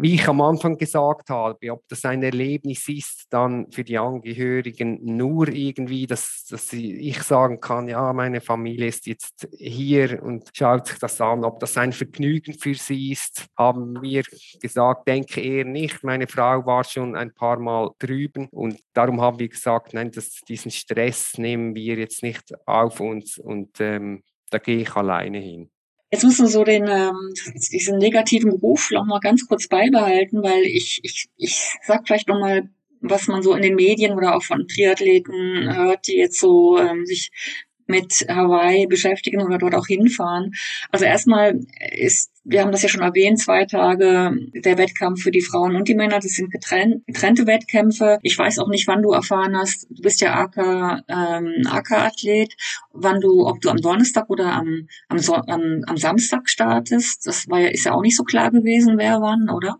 [0.00, 4.98] wie ich am Anfang gesagt habe, ob das ein Erlebnis ist, dann für die Angehörigen
[5.02, 10.88] nur irgendwie, dass, dass ich sagen kann, ja, meine Familie ist jetzt hier und schaut
[10.88, 14.24] sich das an, ob das ein Vergnügen für sie ist, haben wir
[14.60, 16.04] gesagt, denke eher nicht.
[16.04, 20.40] Meine Frau war schon ein paar Mal drüben und darum haben wir gesagt, nein, das,
[20.46, 25.70] diesen Stress nehmen wir jetzt nicht auf uns und ähm, da gehe ich alleine hin.
[26.10, 27.32] Jetzt müssen wir so den, ähm,
[27.72, 32.38] diesen negativen Ruf noch mal ganz kurz beibehalten, weil ich, ich, ich sag vielleicht noch
[32.38, 32.68] mal,
[33.00, 37.04] was man so in den Medien oder auch von Triathleten hört, die jetzt so ähm,
[37.04, 37.30] sich
[37.86, 40.52] mit Hawaii beschäftigen oder dort auch hinfahren.
[40.90, 41.60] Also erstmal
[41.92, 45.88] ist, wir haben das ja schon erwähnt, zwei Tage der Wettkampf für die Frauen und
[45.88, 48.18] die Männer, das sind getrennt, getrennte Wettkämpfe.
[48.22, 52.54] Ich weiß auch nicht, wann du erfahren hast, du bist ja AK, ähm, AK-Athlet,
[52.92, 57.26] wann du, ob du am Donnerstag oder am, am, am, am Samstag startest.
[57.26, 59.76] Das war ja, ist ja auch nicht so klar gewesen, wer wann, oder?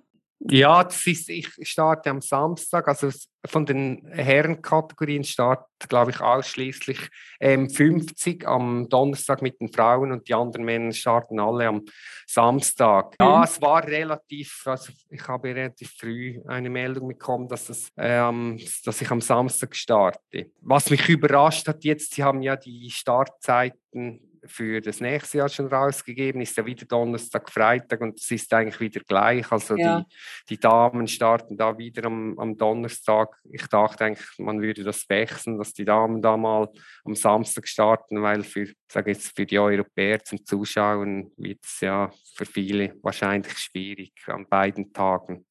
[0.50, 3.10] Ja, das ist, ich starte am Samstag, also
[3.44, 6.98] von den Herrenkategorien startet, glaube ich, ausschließlich
[7.40, 11.84] ähm, 50 am Donnerstag mit den Frauen und die anderen Männer starten alle am
[12.26, 13.14] Samstag.
[13.18, 13.26] Mhm.
[13.26, 18.60] Ja, es war relativ, also ich habe relativ früh eine Meldung bekommen, dass, es, ähm,
[18.84, 20.50] dass ich am Samstag starte.
[20.60, 25.66] Was mich überrascht hat jetzt, sie haben ja die Startzeiten für das nächste Jahr schon
[25.66, 29.50] rausgegeben, ist ja wieder Donnerstag, Freitag und es ist eigentlich wieder gleich.
[29.50, 30.00] Also ja.
[30.00, 30.06] die,
[30.50, 33.36] die Damen starten da wieder am, am Donnerstag.
[33.50, 36.68] Ich dachte eigentlich, man würde das wechseln, dass die Damen da mal
[37.04, 42.10] am Samstag starten, weil für, sage jetzt, für die Europäer zum Zuschauen wird es ja
[42.34, 45.46] für viele wahrscheinlich schwierig an beiden Tagen.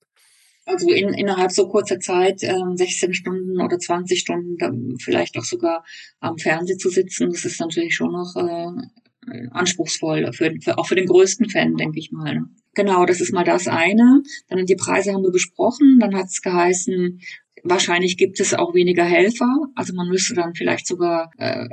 [0.66, 5.44] Also in, innerhalb so kurzer Zeit, äh, 16 Stunden oder 20 Stunden, dann vielleicht auch
[5.44, 5.86] sogar
[6.20, 10.96] am Fernsehen zu sitzen, das ist natürlich schon noch äh, anspruchsvoll, für, für, auch für
[10.96, 12.34] den größten Fan, denke ich mal.
[12.34, 12.46] Ne?
[12.74, 14.22] Genau, das ist mal das eine.
[14.50, 15.98] Dann die Preise haben wir besprochen.
[16.00, 17.22] Dann hat es geheißen,
[17.64, 19.68] wahrscheinlich gibt es auch weniger Helfer.
[19.76, 21.68] Also man müsste dann vielleicht sogar äh,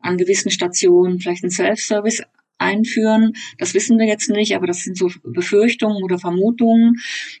[0.00, 2.22] an gewissen Stationen vielleicht einen Self-Service
[2.58, 3.32] einführen.
[3.58, 6.96] Das wissen wir jetzt nicht, aber das sind so Befürchtungen oder Vermutungen.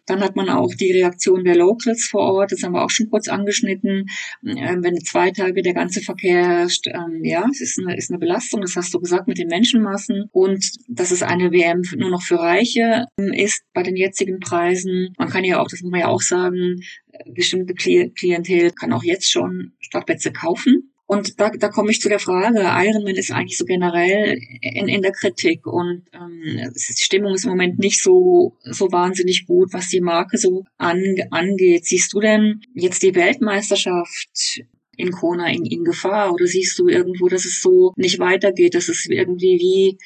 [0.06, 3.10] Dann hat man auch die Reaktion der Locals vor Ort, das haben wir auch schon
[3.10, 4.06] kurz angeschnitten.
[4.44, 8.18] Ähm, wenn zwei Tage der ganze Verkehr herrscht, ähm, ja, es ist eine, ist eine
[8.18, 10.28] Belastung, das hast du gesagt, mit den Menschenmassen.
[10.32, 15.12] Und dass es eine WM nur noch für Reiche ähm, ist bei den jetzigen Preisen.
[15.18, 16.80] Man kann ja auch, das muss man ja auch sagen,
[17.12, 20.93] äh, bestimmte Klientel kann auch jetzt schon Startplätze kaufen.
[21.06, 25.02] Und da, da komme ich zu der Frage, Ironman ist eigentlich so generell in, in
[25.02, 29.88] der Kritik und ähm, die Stimmung ist im Moment nicht so, so wahnsinnig gut, was
[29.88, 31.84] die Marke so an, angeht.
[31.84, 34.62] Siehst du denn jetzt die Weltmeisterschaft
[34.96, 38.88] in Kona in, in Gefahr oder siehst du irgendwo, dass es so nicht weitergeht, dass
[38.88, 39.98] es irgendwie wie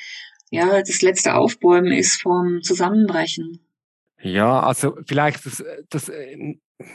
[0.50, 3.60] ja das letzte Aufbäumen ist vom Zusammenbrechen?
[4.20, 6.10] Ja, also vielleicht das, das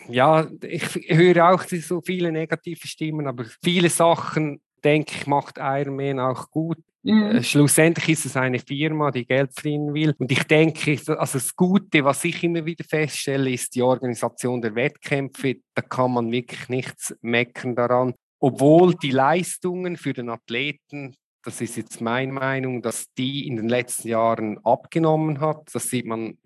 [0.07, 6.19] ja, ich höre auch so viele negative Stimmen, aber viele Sachen, denke ich, macht Ironman
[6.19, 6.77] auch gut.
[7.03, 7.23] Mhm.
[7.23, 10.15] Äh, schlussendlich ist es eine Firma, die Geld verdienen will.
[10.17, 14.75] Und ich denke, also das Gute, was ich immer wieder feststelle, ist die Organisation der
[14.75, 15.57] Wettkämpfe.
[15.73, 18.13] Da kann man wirklich nichts meckern daran.
[18.39, 23.69] Obwohl die Leistungen für den Athleten das ist jetzt meine Meinung, dass die in den
[23.69, 25.69] letzten Jahren abgenommen hat.
[25.73, 26.37] Das sieht man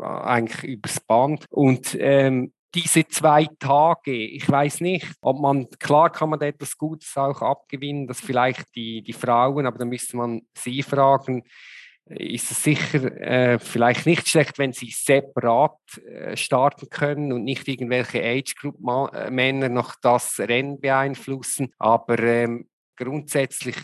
[0.00, 1.46] eigentlich übers Band.
[1.50, 6.76] Und ähm, diese zwei Tage, ich weiß nicht, ob man, klar kann man da etwas
[6.76, 11.44] Gutes auch abgewinnen, dass vielleicht die, die Frauen, aber da müsste man sie fragen,
[12.06, 17.66] ist es sicher äh, vielleicht nicht schlecht, wenn sie separat äh, starten können und nicht
[17.66, 18.76] irgendwelche Age Group
[19.14, 21.72] äh, Männer noch das Rennen beeinflussen.
[21.78, 23.76] Aber ähm, grundsätzlich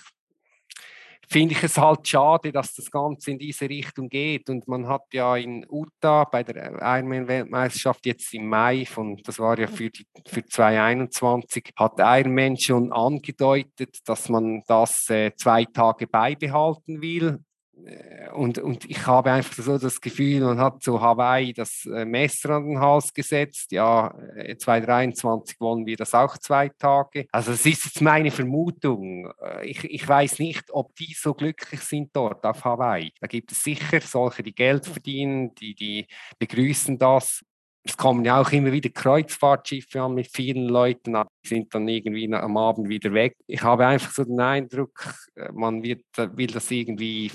[1.30, 4.50] finde ich es halt schade, dass das Ganze in diese Richtung geht.
[4.50, 9.58] Und man hat ja in Utah bei der Ironman-Weltmeisterschaft jetzt im Mai, von, das war
[9.58, 16.08] ja für, die, für 2021, hat Ironman schon angedeutet, dass man das äh, zwei Tage
[16.08, 17.38] beibehalten will.
[17.84, 22.04] Äh, und, und ich habe einfach so das Gefühl, man hat so Hawaii das äh,
[22.04, 23.72] Messer an den Hals gesetzt.
[23.72, 24.14] Ja,
[24.58, 27.26] 2023 äh, wollen wir das auch zwei Tage.
[27.32, 29.32] Also es ist jetzt meine Vermutung.
[29.62, 33.12] Ich, ich weiß nicht, ob die so glücklich sind dort auf Hawaii.
[33.20, 36.06] Da gibt es sicher solche, die Geld verdienen, die, die
[36.38, 37.44] begrüßen das.
[37.82, 42.32] es kommen ja auch immer wieder Kreuzfahrtschiffe an mit vielen Leuten, die sind dann irgendwie
[42.32, 43.36] am Abend wieder weg.
[43.46, 45.14] Ich habe einfach so den Eindruck,
[45.52, 47.30] man wird, will das irgendwie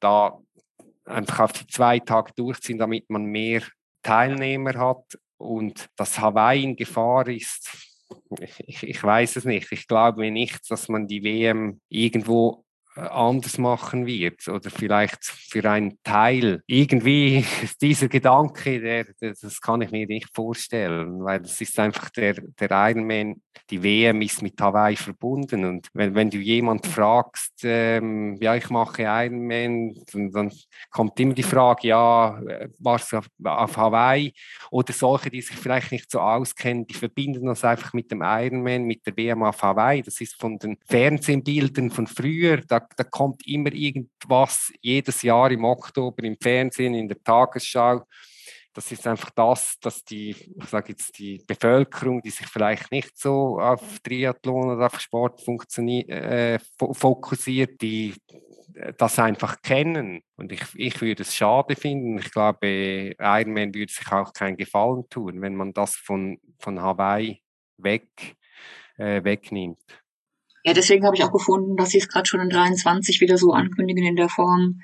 [0.00, 0.38] da
[1.04, 3.62] einfach auf die zwei Tage durchziehen, damit man mehr
[4.02, 7.70] Teilnehmer hat und dass Hawaii in Gefahr ist.
[8.38, 9.72] Ich, ich weiß es nicht.
[9.72, 12.64] Ich glaube nicht, dass man die WM irgendwo
[12.96, 16.62] anders machen wird oder vielleicht für einen Teil.
[16.66, 22.10] Irgendwie ist dieser Gedanke, der, das kann ich mir nicht vorstellen, weil es ist einfach
[22.10, 27.64] der, der Ironman, die WM ist mit Hawaii verbunden und wenn, wenn du jemand fragst,
[27.64, 30.52] ähm, ja, ich mache Ironman, dann, dann
[30.90, 32.40] kommt immer die Frage, ja,
[32.78, 34.32] warst du auf, auf Hawaii
[34.70, 38.84] oder solche, die sich vielleicht nicht so auskennen, die verbinden das einfach mit dem Ironman,
[38.84, 40.02] mit der WM auf Hawaii.
[40.02, 45.64] Das ist von den Fernsehbildern von früher, da da kommt immer irgendwas jedes Jahr im
[45.64, 48.02] Oktober im Fernsehen, in der Tagesschau.
[48.72, 53.18] Das ist einfach das, dass die, ich sage jetzt, die Bevölkerung, die sich vielleicht nicht
[53.18, 56.58] so auf Triathlon oder auf Sport äh,
[56.92, 58.14] fokussiert, die
[58.74, 60.20] äh, das einfach kennen.
[60.36, 62.18] Und ich, ich würde es schade finden.
[62.18, 67.40] Ich glaube, Ironman würde sich auch keinen Gefallen tun, wenn man das von, von Hawaii
[67.78, 68.36] weg,
[68.98, 69.80] äh, wegnimmt.
[70.66, 73.52] Ja, deswegen habe ich auch gefunden, dass sie es gerade schon in 23 wieder so
[73.52, 74.80] ankündigen in der Form.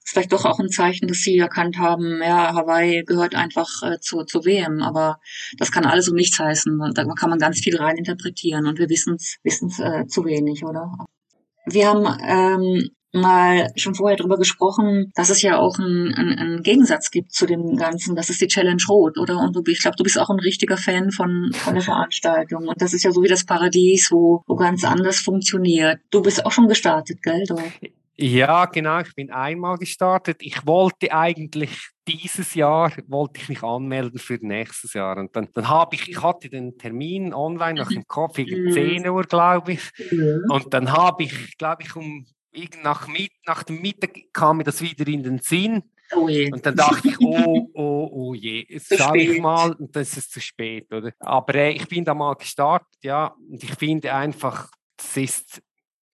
[0.00, 3.68] Das ist vielleicht doch auch ein Zeichen, dass sie erkannt haben, ja, Hawaii gehört einfach
[3.82, 5.20] äh, zu, zu WM, aber
[5.58, 6.92] das kann alles um nichts heißen.
[6.94, 10.96] Da kann man ganz viel rein interpretieren und wir wissen es äh, zu wenig, oder?
[11.66, 16.62] Wir haben ähm, mal schon vorher drüber gesprochen, dass es ja auch einen, einen, einen
[16.62, 18.16] Gegensatz gibt zu dem Ganzen.
[18.16, 19.38] Das ist die Challenge Rot, oder?
[19.38, 22.68] Und du, ich glaube, du bist auch ein richtiger Fan von, von der Veranstaltung.
[22.68, 26.00] Und das ist ja so wie das Paradies, wo, wo ganz anders funktioniert.
[26.10, 27.44] Du bist auch schon gestartet, gell?
[27.46, 27.56] Du?
[28.20, 29.00] Ja, genau.
[29.00, 30.38] Ich bin einmal gestartet.
[30.40, 35.18] Ich wollte eigentlich dieses Jahr wollte ich mich anmelden für nächstes Jahr.
[35.18, 39.08] Und dann, dann habe ich, ich hatte den Termin online nach dem Kaffee, 10 mhm.
[39.08, 39.90] Uhr, glaube ich.
[40.48, 42.26] Und dann habe ich, glaube ich, um
[42.82, 43.08] nach,
[43.46, 45.82] nach dem Mittag kam mir das wieder in den Sinn.
[46.14, 50.02] Oh und dann dachte ich, oh, oh, oh je, jetzt schaue ich mal und dann
[50.02, 51.12] ist es zu spät, oder?
[51.18, 55.62] Aber äh, ich bin da mal gestartet, ja, und ich finde einfach, das ist,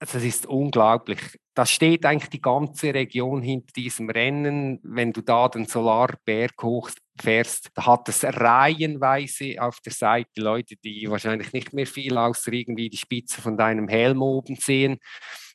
[0.01, 1.21] das ist unglaublich.
[1.55, 4.81] Da steht eigentlich die ganze Region hinter diesem Rennen.
[4.83, 11.09] Wenn du da den Solarberg hochfährst, da hat es reihenweise auf der Seite Leute, die
[11.09, 14.99] wahrscheinlich nicht mehr viel außer irgendwie die Spitze von deinem Helm oben sehen.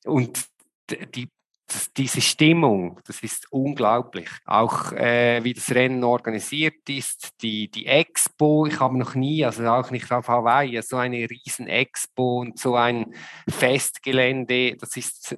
[0.05, 0.47] Und
[0.89, 1.29] die,
[1.97, 4.29] diese Stimmung, das ist unglaublich.
[4.45, 9.65] Auch äh, wie das Rennen organisiert ist, die, die Expo, ich habe noch nie, also
[9.67, 13.13] auch nicht auf Hawaii, so eine riesen Expo und so ein
[13.49, 15.37] Festgelände, das ist,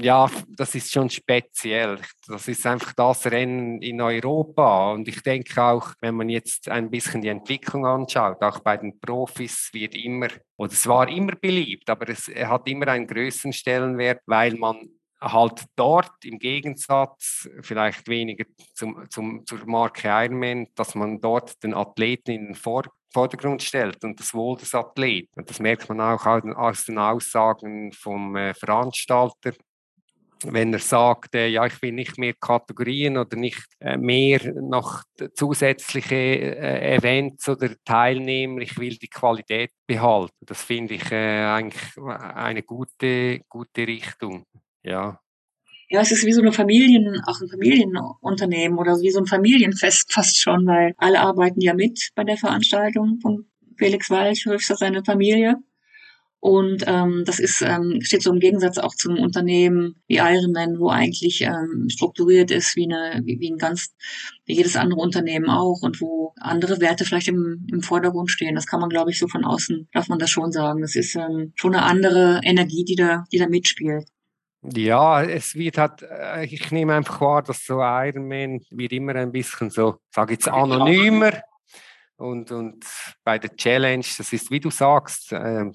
[0.00, 1.98] ja, das ist schon speziell.
[2.26, 6.90] Das ist einfach das Rennen in Europa und ich denke auch, wenn man jetzt ein
[6.90, 11.88] bisschen die Entwicklung anschaut, auch bei den Profis wird immer, oder es war immer beliebt,
[11.88, 18.44] aber es hat immer einen größeren Stellenwert, weil man halt dort im Gegensatz vielleicht weniger
[18.74, 24.04] zum, zum, zur Marke Ironman, dass man dort den Athleten in den Vor Vordergrund stellt
[24.04, 25.30] und das Wohl des Athleten.
[25.36, 29.52] Und das merkt man auch aus den Aussagen vom äh, Veranstalter.
[30.44, 35.02] Wenn er sagt, äh, ja, ich will nicht mehr Kategorien oder nicht äh, mehr noch
[35.34, 40.36] zusätzliche Events oder Teilnehmer, ich will die Qualität behalten.
[40.40, 44.44] Das finde ich eigentlich eine gute, gute Richtung
[44.88, 45.20] ja.
[45.90, 50.12] Ja, es ist wie so eine Familien, auch ein Familienunternehmen oder wie so ein Familienfest
[50.12, 53.46] fast schon, weil alle arbeiten ja mit bei der Veranstaltung von
[53.78, 55.56] Felix Walch, höchster seine Familie.
[56.40, 60.88] Und ähm, das ist, ähm, steht so im Gegensatz auch zum Unternehmen wie Ironman, wo
[60.88, 63.94] eigentlich ähm, strukturiert ist wie, eine, wie ein ganz,
[64.44, 68.54] wie jedes andere Unternehmen auch und wo andere Werte vielleicht im, im Vordergrund stehen.
[68.54, 70.80] Das kann man, glaube ich, so von außen, darf man das schon sagen.
[70.80, 74.04] Das ist ähm, schon eine andere Energie, die da, die da mitspielt.
[74.62, 79.30] Ja, es wird halt, äh, ich nehme einfach wahr, dass so Ironman wird immer ein
[79.30, 81.42] bisschen so, sage jetzt anonymer.
[82.16, 82.84] Und, und
[83.22, 85.66] bei der Challenge, das ist, wie du sagst, äh,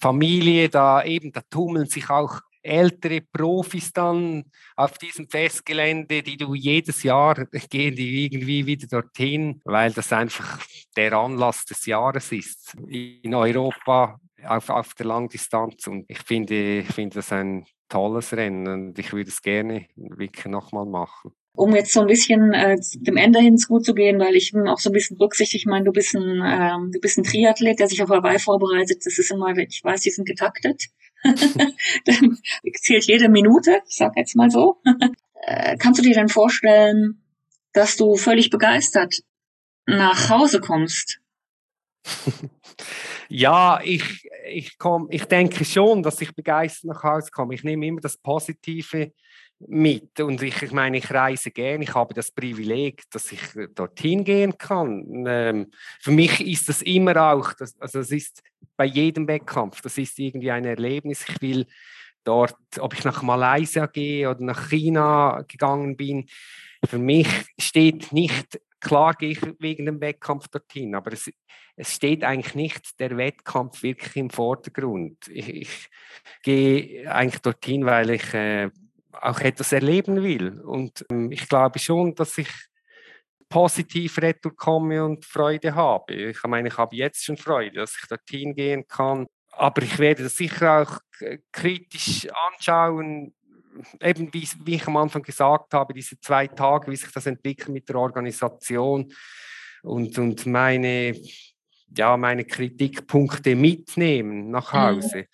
[0.00, 4.44] Familie, da eben, da tummeln sich auch ältere Profis dann
[4.76, 7.34] auf diesem Festgelände, die du jedes Jahr
[7.70, 10.60] gehen die irgendwie wieder dorthin, weil das einfach
[10.96, 15.86] der Anlass des Jahres ist in Europa auf, auf der Langdistanz.
[15.86, 20.86] Und ich finde, ich finde das ein tolles Rennen ich würde es gerne wirklich nochmal
[20.86, 21.32] machen.
[21.56, 24.88] Um jetzt so ein bisschen äh, dem Ende hin zu gehen, weil ich auch so
[24.88, 28.02] ein bisschen berücksichtigt, ich meine, du bist ein, äh, du bist ein Triathlet, der sich
[28.02, 29.04] auf Hawaii vorbereitet.
[29.04, 30.84] Das ist immer, ich weiß, die sind getaktet.
[31.24, 32.38] Dann
[32.80, 34.80] zählt jede Minute, ich sag jetzt mal so.
[35.42, 37.22] äh, kannst du dir denn vorstellen,
[37.72, 39.22] dass du völlig begeistert
[39.86, 41.19] nach Hause kommst?
[43.28, 47.54] Ja, ich, ich, komm, ich denke schon, dass ich begeistert nach Hause komme.
[47.54, 49.12] Ich nehme immer das Positive
[49.66, 50.18] mit.
[50.20, 53.40] Und ich, ich meine, ich reise gerne, ich habe das Privileg, dass ich
[53.74, 55.24] dorthin gehen kann.
[55.26, 55.70] Ähm,
[56.00, 58.42] für mich ist das immer auch, das, also es ist
[58.76, 61.24] bei jedem Wettkampf, das ist irgendwie ein Erlebnis.
[61.28, 61.66] Ich will
[62.24, 66.26] dort, ob ich nach Malaysia gehe oder nach China gegangen bin,
[66.88, 67.28] für mich
[67.58, 71.30] steht nicht, klar gehe ich wegen dem Wettkampf dorthin, aber es,
[71.76, 75.28] es steht eigentlich nicht der Wettkampf wirklich im Vordergrund.
[75.28, 75.90] Ich, ich
[76.42, 78.70] gehe eigentlich dorthin, weil ich äh,
[79.12, 80.60] auch etwas erleben will.
[80.60, 82.48] Und ähm, ich glaube schon, dass ich
[83.48, 86.14] positiv retour komme und Freude habe.
[86.14, 89.26] Ich meine, ich habe jetzt schon Freude, dass ich dorthin gehen kann.
[89.52, 91.00] Aber ich werde das sicher auch
[91.52, 93.34] kritisch anschauen,
[94.00, 97.68] eben wie, wie ich am Anfang gesagt habe, diese zwei Tage, wie sich das entwickelt
[97.70, 99.12] mit der Organisation
[99.82, 101.14] und, und meine
[101.96, 104.78] ja, meine Kritikpunkte mitnehmen nach mhm.
[104.78, 105.18] Hause.
[105.18, 105.24] Mhm.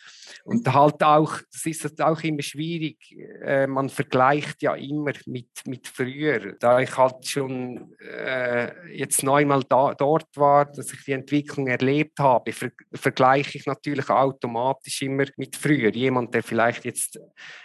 [0.45, 2.97] Und halt auch, das ist halt auch immer schwierig,
[3.43, 6.55] äh, man vergleicht ja immer mit, mit früher.
[6.59, 12.19] Da ich halt schon äh, jetzt neunmal da, dort war, dass ich die Entwicklung erlebt
[12.19, 15.91] habe, ver vergleiche ich natürlich automatisch immer mit früher.
[15.91, 17.19] Jemand, der vielleicht jetzt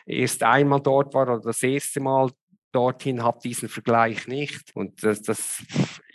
[0.06, 2.32] erst einmal dort war oder das erste Mal
[2.72, 4.76] dorthin hat diesen Vergleich nicht.
[4.76, 5.64] Und das, das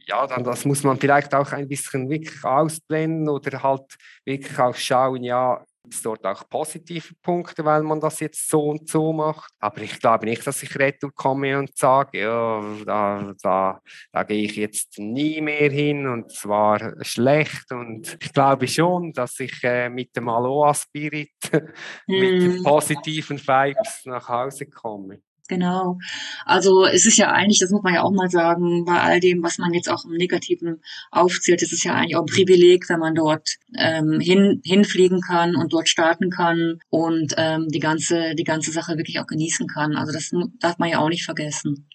[0.07, 4.75] ja, dann das muss man vielleicht auch ein bisschen wirklich ausblenden oder halt wirklich auch
[4.75, 9.13] schauen, ja, gibt es dort auch positive Punkte, weil man das jetzt so und so
[9.13, 9.53] macht.
[9.61, 13.81] Aber ich glaube nicht, dass ich retour komme und sage, ja, da, da,
[14.11, 17.71] da gehe ich jetzt nie mehr hin und es war schlecht.
[17.71, 21.31] Und ich glaube schon, dass ich äh, mit dem Aloha Spirit,
[22.09, 22.63] mit den hm.
[22.65, 25.21] positiven Vibes nach Hause komme.
[25.49, 25.99] Genau.
[26.44, 29.42] Also es ist ja eigentlich, das muss man ja auch mal sagen, bei all dem,
[29.42, 33.01] was man jetzt auch im Negativen aufzählt, es ist ja eigentlich auch ein Privileg, wenn
[33.01, 38.44] man dort ähm, hin, hinfliegen kann und dort starten kann und ähm, die ganze, die
[38.44, 39.97] ganze Sache wirklich auch genießen kann.
[39.97, 40.30] Also das
[40.61, 41.88] darf man ja auch nicht vergessen.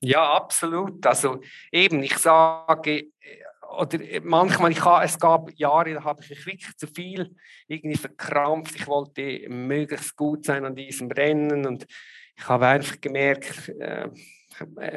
[0.00, 1.04] Ja, absolut.
[1.06, 1.40] Also
[1.72, 3.10] eben, ich sage,
[3.76, 7.34] oder manchmal, ich habe, es gab Jahre, da habe ich wirklich zu viel
[7.66, 8.76] irgendwie verkrampft.
[8.76, 11.86] Ich wollte möglichst gut sein an diesem Rennen und
[12.38, 14.08] ich habe einfach gemerkt, äh,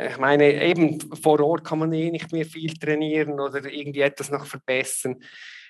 [0.10, 4.32] ich meine, eben vor Ort kann man eh nicht mehr viel trainieren oder irgendwie etwas
[4.32, 5.22] noch verbessern.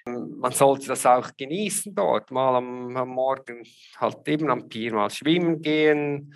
[0.05, 3.63] Man sollte das auch genießen dort, mal am, am Morgen
[3.97, 6.33] halt eben am Pier mal schwimmen gehen,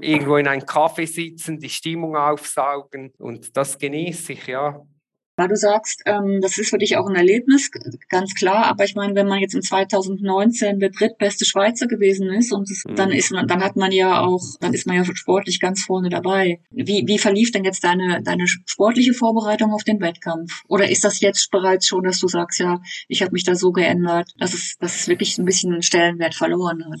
[0.00, 4.80] irgendwo in einen Kaffee sitzen, die Stimmung aufsaugen und das genieße ich, ja.
[5.36, 7.70] Weil du sagst, ähm, das ist für dich auch ein Erlebnis,
[8.10, 8.66] ganz klar.
[8.66, 12.84] Aber ich meine, wenn man jetzt in 2019 der drittbeste Schweizer gewesen ist und das,
[12.84, 12.96] mhm.
[12.96, 16.10] dann ist man, dann hat man ja auch, dann ist man ja sportlich ganz vorne
[16.10, 16.60] dabei.
[16.70, 20.62] Wie, wie verlief denn jetzt deine, deine sportliche Vorbereitung auf den Wettkampf?
[20.68, 23.72] Oder ist das jetzt bereits schon, dass du sagst, ja, ich habe mich da so
[23.72, 27.00] geändert, dass es, dass es wirklich ein bisschen Stellenwert verloren hat?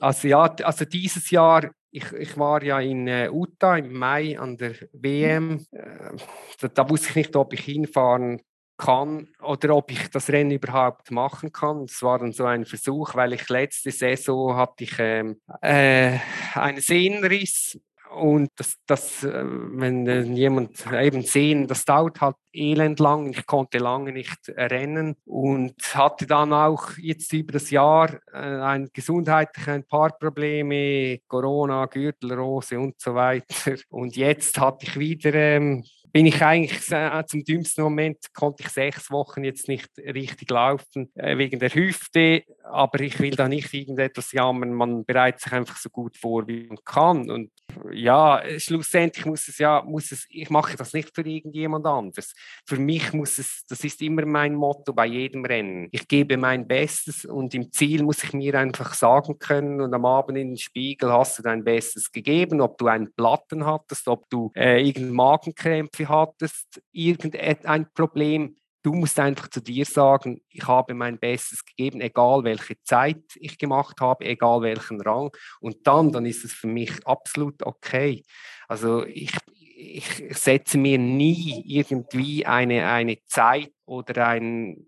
[0.00, 4.58] Also ja, also dieses Jahr ich, ich war ja in äh, Utah im Mai an
[4.58, 5.64] der WM.
[5.72, 6.16] Äh,
[6.60, 8.42] da, da wusste ich nicht, ob ich hinfahren
[8.76, 11.84] kann oder ob ich das Rennen überhaupt machen kann.
[11.84, 16.18] Es war dann so ein Versuch, weil ich letzte Saison hatte ich ähm, äh,
[16.54, 17.80] einen Sehnenriss
[18.16, 23.30] und das, das äh, wenn jemand eben sehen, das dauert halt elend lang.
[23.30, 28.88] Ich konnte lange nicht rennen und hatte dann auch jetzt über das Jahr äh, ein
[28.92, 33.76] gesundheitlich ein paar Probleme, Corona, Gürtelrose und so weiter.
[33.90, 38.68] Und jetzt hatte ich wieder ähm, bin ich eigentlich äh, zum dümmsten Moment, konnte ich
[38.68, 43.72] sechs Wochen jetzt nicht richtig laufen äh, wegen der Hüfte, aber ich will da nicht
[43.72, 47.50] irgendetwas jammern, man bereitet sich einfach so gut vor, wie man kann und
[47.92, 52.34] ja, schlussendlich muss es ja, muss es, ich mache das nicht für irgendjemand anderes.
[52.64, 55.88] Für mich muss es, das ist immer mein Motto bei jedem Rennen.
[55.92, 60.04] Ich gebe mein Bestes und im Ziel muss ich mir einfach sagen können und am
[60.04, 64.28] Abend in den Spiegel hast du dein Bestes gegeben, ob du einen Platten hattest, ob
[64.30, 70.94] du äh, irgendeinen Magenkrämpfe hattest, irgendein Problem, du musst einfach zu dir sagen, ich habe
[70.94, 75.32] mein Bestes gegeben, egal welche Zeit ich gemacht habe, egal welchen Rang.
[75.60, 78.22] Und dann, dann ist es für mich absolut okay.
[78.68, 79.32] Also ich,
[79.76, 84.86] ich setze mir nie irgendwie eine, eine Zeit oder ein,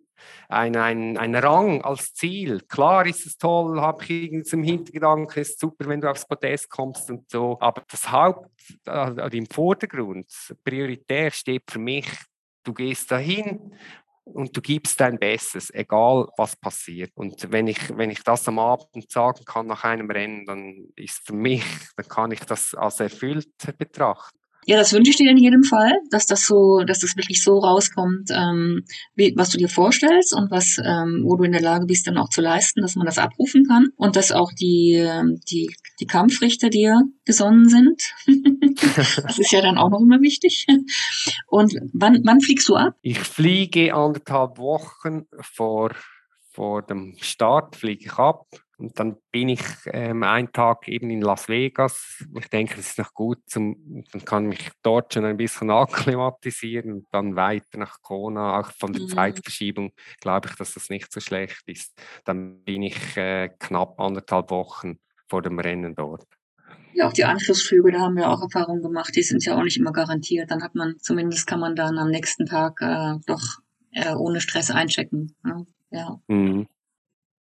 [0.49, 2.61] ein, ein, ein Rang als Ziel.
[2.69, 6.71] Klar ist es toll, habe ich irgendwie zum Hintergedanken, ist super, wenn du aufs Podest
[6.71, 7.57] kommst und so.
[7.61, 8.51] Aber das Haupt,
[8.87, 10.27] also im Vordergrund,
[10.65, 12.07] prioritär steht für mich,
[12.65, 13.75] du gehst dahin
[14.25, 17.13] und du gibst dein Bestes, egal was passiert.
[17.15, 21.27] Und wenn ich, wenn ich das am Abend sagen kann nach einem Rennen, dann ist
[21.27, 21.65] für mich,
[21.97, 23.49] dann kann ich das als erfüllt
[23.79, 24.38] betrachten.
[24.69, 27.57] Ja, das wünsche ich dir in jedem Fall, dass das so, dass das wirklich so
[27.57, 31.87] rauskommt, ähm, wie, was du dir vorstellst und was, ähm, wo du in der Lage
[31.87, 35.41] bist, dann auch zu leisten, dass man das abrufen kann und dass auch die, ähm,
[35.51, 38.13] die, die Kampfrichter dir gesonnen sind.
[39.23, 40.67] das ist ja dann auch noch immer wichtig.
[41.47, 42.95] Und wann, wann fliegst du ab?
[43.01, 45.93] Ich fliege anderthalb Wochen vor,
[46.59, 48.45] vor dem Start, fliege ich ab.
[48.79, 52.25] Und dann bin ich ähm, einen Tag eben in Las Vegas.
[52.37, 56.93] Ich denke, das ist noch gut, zum, dann kann mich dort schon ein bisschen akklimatisieren
[56.93, 58.59] und dann weiter nach Kona.
[58.59, 59.09] Auch von der mhm.
[59.09, 61.97] Zeitverschiebung glaube ich, dass das nicht so schlecht ist.
[62.25, 64.99] Dann bin ich äh, knapp anderthalb Wochen
[65.29, 66.27] vor dem Rennen dort.
[66.93, 69.77] Ja, auch die Anschlussflüge, da haben wir auch Erfahrungen gemacht, die sind ja auch nicht
[69.77, 70.51] immer garantiert.
[70.51, 73.61] Dann hat man, zumindest kann man dann am nächsten Tag äh, doch
[73.93, 75.37] äh, ohne Stress einchecken.
[75.45, 75.65] Ne?
[75.91, 76.21] Ja.
[76.29, 76.67] Mhm.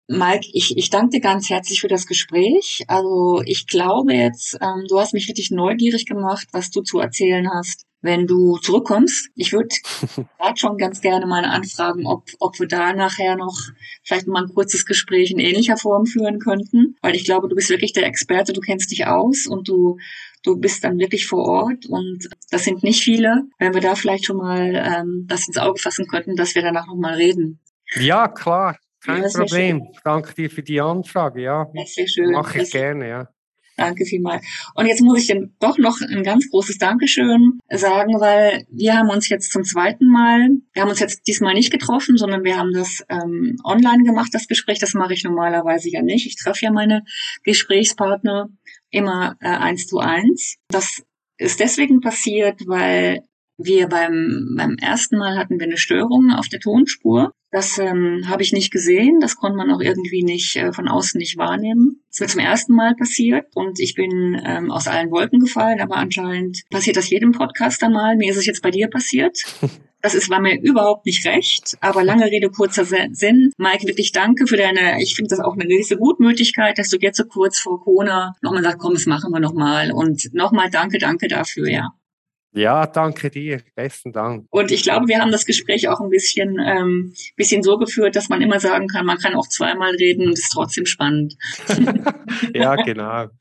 [0.07, 2.83] Mike, ich, ich danke dir ganz herzlich für das Gespräch.
[2.87, 7.49] Also ich glaube jetzt, ähm, du hast mich richtig neugierig gemacht, was du zu erzählen
[7.49, 9.29] hast, wenn du zurückkommst.
[9.35, 9.69] Ich würde
[10.37, 13.57] gerade schon ganz gerne mal anfragen, ob, ob wir da nachher noch
[14.03, 17.71] vielleicht mal ein kurzes Gespräch in ähnlicher Form führen könnten, weil ich glaube, du bist
[17.71, 19.97] wirklich der Experte, du kennst dich aus und du
[20.43, 23.47] du bist dann wirklich vor Ort und das sind nicht viele.
[23.57, 26.85] Wenn wir da vielleicht schon mal ähm, das ins Auge fassen könnten, dass wir danach
[26.85, 27.59] noch mal reden.
[27.95, 28.77] Ja, klar.
[29.03, 29.87] Kein ja, Problem.
[30.03, 31.41] Danke dir für die Anfrage.
[31.41, 31.67] Ja.
[32.31, 33.29] Mache ich das gerne, ja.
[33.77, 34.45] Danke vielmals.
[34.73, 39.09] Und jetzt muss ich dann doch noch ein ganz großes Dankeschön sagen, weil wir haben
[39.09, 42.71] uns jetzt zum zweiten Mal, wir haben uns jetzt diesmal nicht getroffen, sondern wir haben
[42.71, 44.79] das ähm, online gemacht, das Gespräch.
[44.79, 46.25] Das mache ich normalerweise ja nicht.
[46.25, 47.03] Ich treffe ja meine
[47.43, 48.47] Gesprächspartner
[48.91, 50.55] immer äh, eins zu eins.
[50.69, 51.03] Das
[51.37, 53.23] ist deswegen passiert, weil
[53.57, 57.33] wir beim, beim ersten Mal hatten wir eine Störung auf der Tonspur.
[57.55, 59.21] Das ähm, habe ich nicht gesehen.
[59.21, 62.03] Das konnte man auch irgendwie nicht äh, von außen nicht wahrnehmen.
[62.11, 65.95] Es wird zum ersten Mal passiert und ich bin ähm, aus allen Wolken gefallen, aber
[65.95, 68.17] anscheinend passiert das jedem Podcaster mal.
[68.17, 69.39] Mir ist es jetzt bei dir passiert.
[70.01, 73.51] Das ist, war mir überhaupt nicht recht, aber lange Rede, kurzer Sinn.
[73.57, 77.17] Mike, wirklich danke für deine, ich finde das auch eine gewisse Gutmütigkeit, dass du jetzt
[77.17, 79.91] so kurz vor Corona nochmal sagst, komm, das machen wir nochmal.
[79.91, 81.89] Und nochmal danke, danke dafür, ja.
[82.55, 83.61] Ja, danke dir.
[83.75, 84.47] Besten Dank.
[84.49, 88.29] Und ich glaube, wir haben das Gespräch auch ein bisschen, ähm, bisschen so geführt, dass
[88.29, 91.35] man immer sagen kann, man kann auch zweimal reden und es ist trotzdem spannend.
[92.53, 93.27] ja, genau.